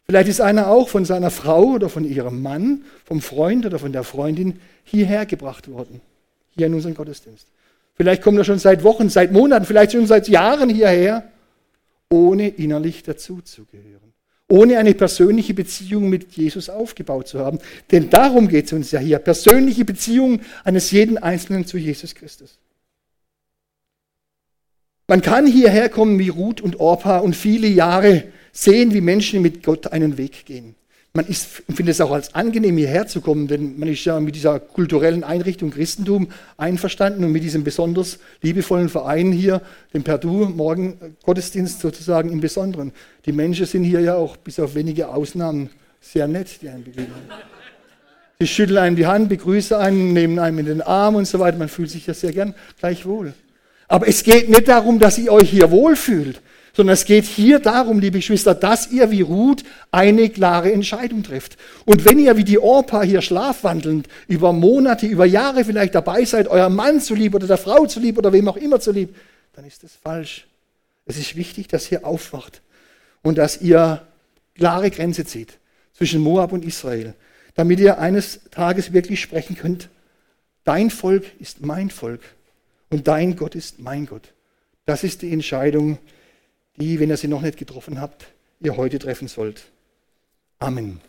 [0.06, 3.92] Vielleicht ist einer auch von seiner Frau oder von ihrem Mann, vom Freund oder von
[3.92, 6.02] der Freundin hierher gebracht worden,
[6.56, 7.46] hier in unseren Gottesdienst.
[7.96, 11.29] Vielleicht kommt er schon seit Wochen, seit Monaten, vielleicht schon seit Jahren hierher,
[12.10, 14.14] ohne innerlich dazuzugehören,
[14.48, 17.60] ohne eine persönliche Beziehung mit Jesus aufgebaut zu haben.
[17.92, 22.58] Denn darum geht es uns ja hier, persönliche Beziehung eines jeden Einzelnen zu Jesus Christus.
[25.08, 29.64] Man kann hierher kommen wie Ruth und Orpa und viele Jahre sehen, wie Menschen mit
[29.64, 30.76] Gott einen Weg gehen.
[31.20, 34.36] Man ist, findet es auch als angenehm, hierher zu kommen, denn man ist ja mit
[34.36, 39.62] dieser kulturellen Einrichtung Christentum einverstanden und mit diesem besonders liebevollen Verein hier,
[39.94, 42.94] dem Perdu, morgen Gottesdienst sozusagen im Besonderen.
[43.26, 47.10] Die Menschen sind hier ja auch bis auf wenige Ausnahmen sehr nett, die einen begegnen.
[48.40, 51.58] Sie schütteln einem die Hand, begrüßen einen, nehmen einem in den Arm und so weiter.
[51.58, 53.34] Man fühlt sich ja sehr gern gleichwohl.
[53.90, 56.40] Aber es geht nicht darum, dass ihr euch hier wohlfühlt,
[56.80, 61.58] sondern es geht hier darum, liebe Geschwister, dass ihr wie Ruth eine klare Entscheidung trifft.
[61.84, 66.48] Und wenn ihr wie die Orpa hier schlafwandelnd über Monate, über Jahre vielleicht dabei seid,
[66.48, 69.14] eurem Mann zu lieb oder der Frau zu lieb oder wem auch immer zu lieb,
[69.58, 70.48] dann ist das falsch.
[71.06, 72.62] Es ist wichtig, dass ihr aufwacht
[73.24, 74.02] und dass ihr
[74.56, 75.58] klare Grenze zieht
[75.92, 77.14] zwischen Moab und Israel,
[77.56, 79.90] damit ihr eines Tages wirklich sprechen könnt,
[80.64, 82.22] dein Volk ist mein Volk
[82.90, 84.32] und dein Gott ist mein Gott.
[84.86, 85.98] Das ist die Entscheidung,
[86.80, 88.28] die, wenn ihr sie noch nicht getroffen habt,
[88.60, 89.72] ihr heute treffen sollt.
[90.60, 91.02] Amen.